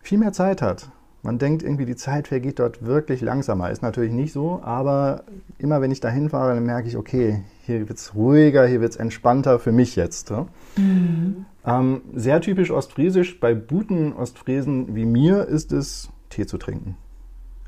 [0.00, 0.90] viel mehr Zeit hat.
[1.26, 3.72] Man denkt irgendwie, die Zeit vergeht dort wirklich langsamer.
[3.72, 5.24] Ist natürlich nicht so, aber
[5.58, 8.92] immer wenn ich dahin fahre, dann merke ich, okay, hier wird es ruhiger, hier wird
[8.92, 10.32] es entspannter für mich jetzt.
[10.76, 11.46] Mhm.
[11.66, 16.96] Ähm, sehr typisch ostfriesisch, bei guten Ostfriesen wie mir ist es, Tee zu trinken.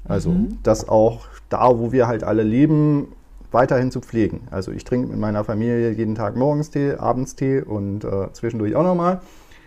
[0.05, 0.59] Also mhm.
[0.63, 3.09] das auch da, wo wir halt alle leben,
[3.51, 4.43] weiterhin zu pflegen.
[4.53, 8.77] Also ich trinke mit meiner Familie jeden Tag morgens Tee, abends Tee und äh, zwischendurch
[8.77, 9.21] auch nochmal.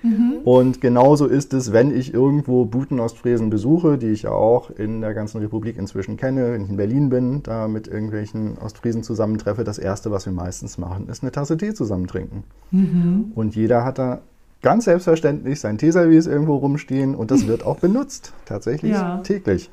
[0.04, 0.40] Mhm.
[0.44, 5.14] Und genauso ist es, wenn ich irgendwo Buten-Ostfriesen besuche, die ich ja auch in der
[5.14, 9.78] ganzen Republik inzwischen kenne, wenn ich in Berlin bin, da mit irgendwelchen Ostfriesen zusammentreffe, das
[9.78, 12.44] Erste, was wir meistens machen, ist eine Tasse Tee zusammen trinken.
[12.72, 13.32] Mhm.
[13.36, 14.22] Und jeder hat da
[14.62, 19.18] ganz selbstverständlich sein Teeservice irgendwo rumstehen und das wird auch benutzt, tatsächlich ja.
[19.18, 19.70] täglich.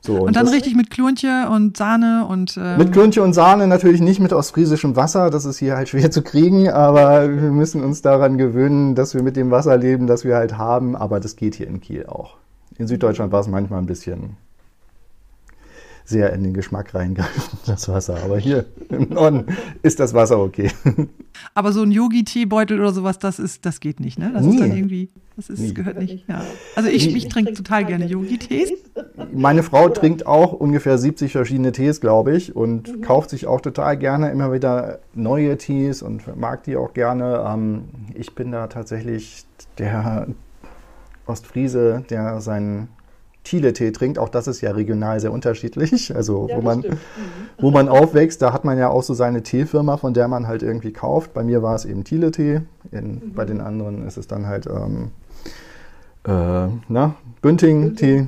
[0.00, 2.56] So, und, und, dann richtig mit Klunche und Sahne und.
[2.56, 6.10] Ähm mit Klunche und Sahne natürlich nicht mit ostfriesischem Wasser, das ist hier halt schwer
[6.10, 10.24] zu kriegen, aber wir müssen uns daran gewöhnen, dass wir mit dem Wasser leben, das
[10.24, 12.36] wir halt haben, aber das geht hier in Kiel auch.
[12.78, 14.36] In Süddeutschland war es manchmal ein bisschen
[16.08, 18.18] sehr in den Geschmack reingreifen, das Wasser.
[18.24, 19.46] Aber hier im Norden
[19.82, 20.70] ist das Wasser okay.
[21.54, 24.30] Aber so ein Yogi-Teebeutel oder sowas, das ist, das geht nicht, ne?
[24.32, 24.54] Das Nie.
[24.54, 26.26] ist dann irgendwie, das ist, gehört nicht.
[26.26, 26.42] Ja.
[26.76, 28.72] Also ich, ich trinke total gerne Yogi-Tees.
[29.32, 33.00] Meine Frau trinkt auch ungefähr 70 verschiedene Tees, glaube ich, und mhm.
[33.02, 37.44] kauft sich auch total gerne immer wieder neue Tees und mag die auch gerne.
[37.46, 37.84] Ähm,
[38.14, 39.44] ich bin da tatsächlich
[39.76, 40.28] der
[41.26, 42.88] Ostfriese, der seinen
[43.48, 44.18] Chile-Tee trinkt.
[44.18, 46.12] Auch das ist ja regional sehr unterschiedlich.
[46.18, 46.84] Also ja, wo, man,
[47.58, 50.62] wo man aufwächst, da hat man ja auch so seine Teefirma, von der man halt
[50.62, 51.32] irgendwie kauft.
[51.32, 52.62] Bei mir war es eben Chile-Tee.
[52.90, 53.32] Mhm.
[53.34, 55.10] Bei den anderen ist es dann halt ähm,
[56.24, 58.26] äh, na, Bünding-Tee.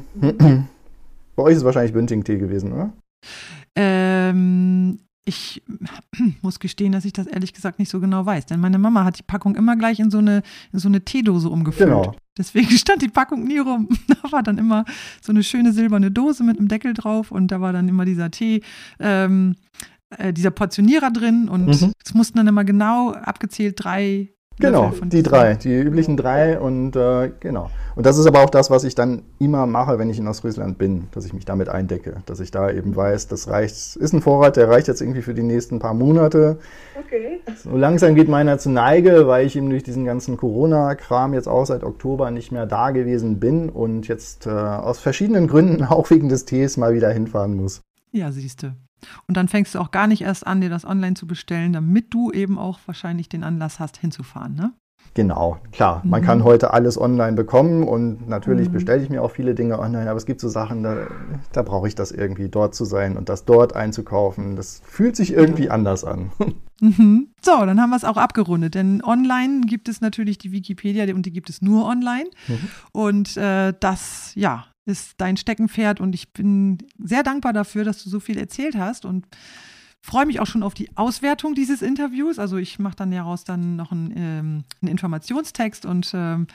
[1.37, 2.91] bei euch ist es wahrscheinlich Bünding-Tee gewesen, oder?
[3.75, 5.01] Ähm,
[5.31, 5.63] ich
[6.43, 9.19] muss gestehen, dass ich das ehrlich gesagt nicht so genau weiß, denn meine Mama hat
[9.19, 11.89] die Packung immer gleich in so eine, in so eine Teedose umgefüllt.
[11.89, 12.15] Genau.
[12.37, 13.89] Deswegen stand die Packung nie rum.
[14.09, 14.85] Da war dann immer
[15.23, 18.31] so eine schöne silberne Dose mit einem Deckel drauf und da war dann immer dieser
[18.31, 18.63] Tee,
[18.99, 19.57] ähm,
[20.11, 21.93] äh, dieser Portionierer drin und mhm.
[22.05, 24.29] es mussten dann immer genau abgezählt drei
[24.61, 27.71] Genau, die drei, die üblichen drei und äh, genau.
[27.97, 30.79] Und das ist aber auch das, was ich dann immer mache, wenn ich in Ostfriesland
[30.79, 34.23] bin, dass ich mich damit eindecke, dass ich da eben weiß, das reicht, ist ein
[34.23, 36.59] Vorrat, der reicht jetzt irgendwie für die nächsten paar Monate.
[36.99, 37.41] Okay.
[37.63, 41.67] So langsam geht meiner zu Neige, weil ich eben durch diesen ganzen Corona-Kram jetzt auch
[41.67, 46.29] seit Oktober nicht mehr da gewesen bin und jetzt äh, aus verschiedenen Gründen, auch wegen
[46.29, 47.83] des Tees, mal wieder hinfahren muss.
[48.13, 48.75] Ja, siehste.
[49.27, 52.13] Und dann fängst du auch gar nicht erst an, dir das online zu bestellen, damit
[52.13, 54.73] du eben auch wahrscheinlich den Anlass hast, hinzufahren, ne?
[55.15, 56.03] Genau, klar.
[56.05, 56.27] Man mhm.
[56.27, 58.73] kann heute alles online bekommen und natürlich mhm.
[58.73, 61.09] bestelle ich mir auch viele Dinge online, aber es gibt so Sachen, da,
[61.53, 64.55] da brauche ich das irgendwie, dort zu sein und das dort einzukaufen.
[64.55, 65.73] Das fühlt sich irgendwie ja.
[65.73, 66.31] anders an.
[66.83, 67.29] Mhm.
[67.43, 71.27] So, dann haben wir es auch abgerundet, denn online gibt es natürlich die Wikipedia und
[71.27, 72.31] die gibt es nur online.
[72.49, 72.69] Mhm.
[72.93, 78.11] Und äh, das, ja, ist dein Steckenpferd und ich bin sehr dankbar dafür, dass du
[78.11, 79.27] so viel erzählt hast und
[80.03, 82.39] freue mich auch schon auf die Auswertung dieses Interviews.
[82.39, 86.47] Also ich mache dann daraus dann noch einen, ähm, einen Informationstext und ähm,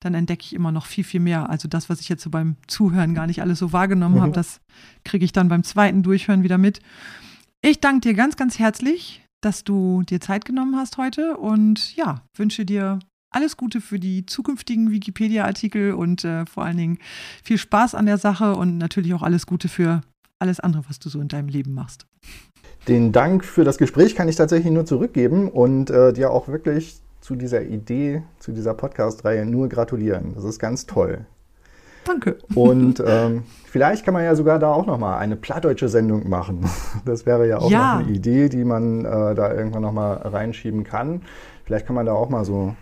[0.00, 1.48] dann entdecke ich immer noch viel, viel mehr.
[1.48, 4.22] Also das, was ich jetzt so beim Zuhören gar nicht alles so wahrgenommen mhm.
[4.22, 4.60] habe, das
[5.04, 6.80] kriege ich dann beim zweiten Durchhören wieder mit.
[7.62, 12.22] Ich danke dir ganz, ganz herzlich, dass du dir Zeit genommen hast heute und ja,
[12.34, 12.98] wünsche dir
[13.36, 16.98] alles Gute für die zukünftigen Wikipedia-Artikel und äh, vor allen Dingen
[17.44, 20.00] viel Spaß an der Sache und natürlich auch alles Gute für
[20.38, 22.06] alles andere, was du so in deinem Leben machst.
[22.88, 27.02] Den Dank für das Gespräch kann ich tatsächlich nur zurückgeben und äh, dir auch wirklich
[27.20, 30.32] zu dieser Idee, zu dieser Podcast-Reihe nur gratulieren.
[30.34, 31.26] Das ist ganz toll.
[32.06, 32.38] Danke.
[32.54, 36.64] Und ähm, vielleicht kann man ja sogar da auch nochmal eine plattdeutsche Sendung machen.
[37.04, 37.98] Das wäre ja auch ja.
[37.98, 41.22] noch eine Idee, die man äh, da irgendwann nochmal reinschieben kann.
[41.64, 42.76] Vielleicht kann man da auch mal so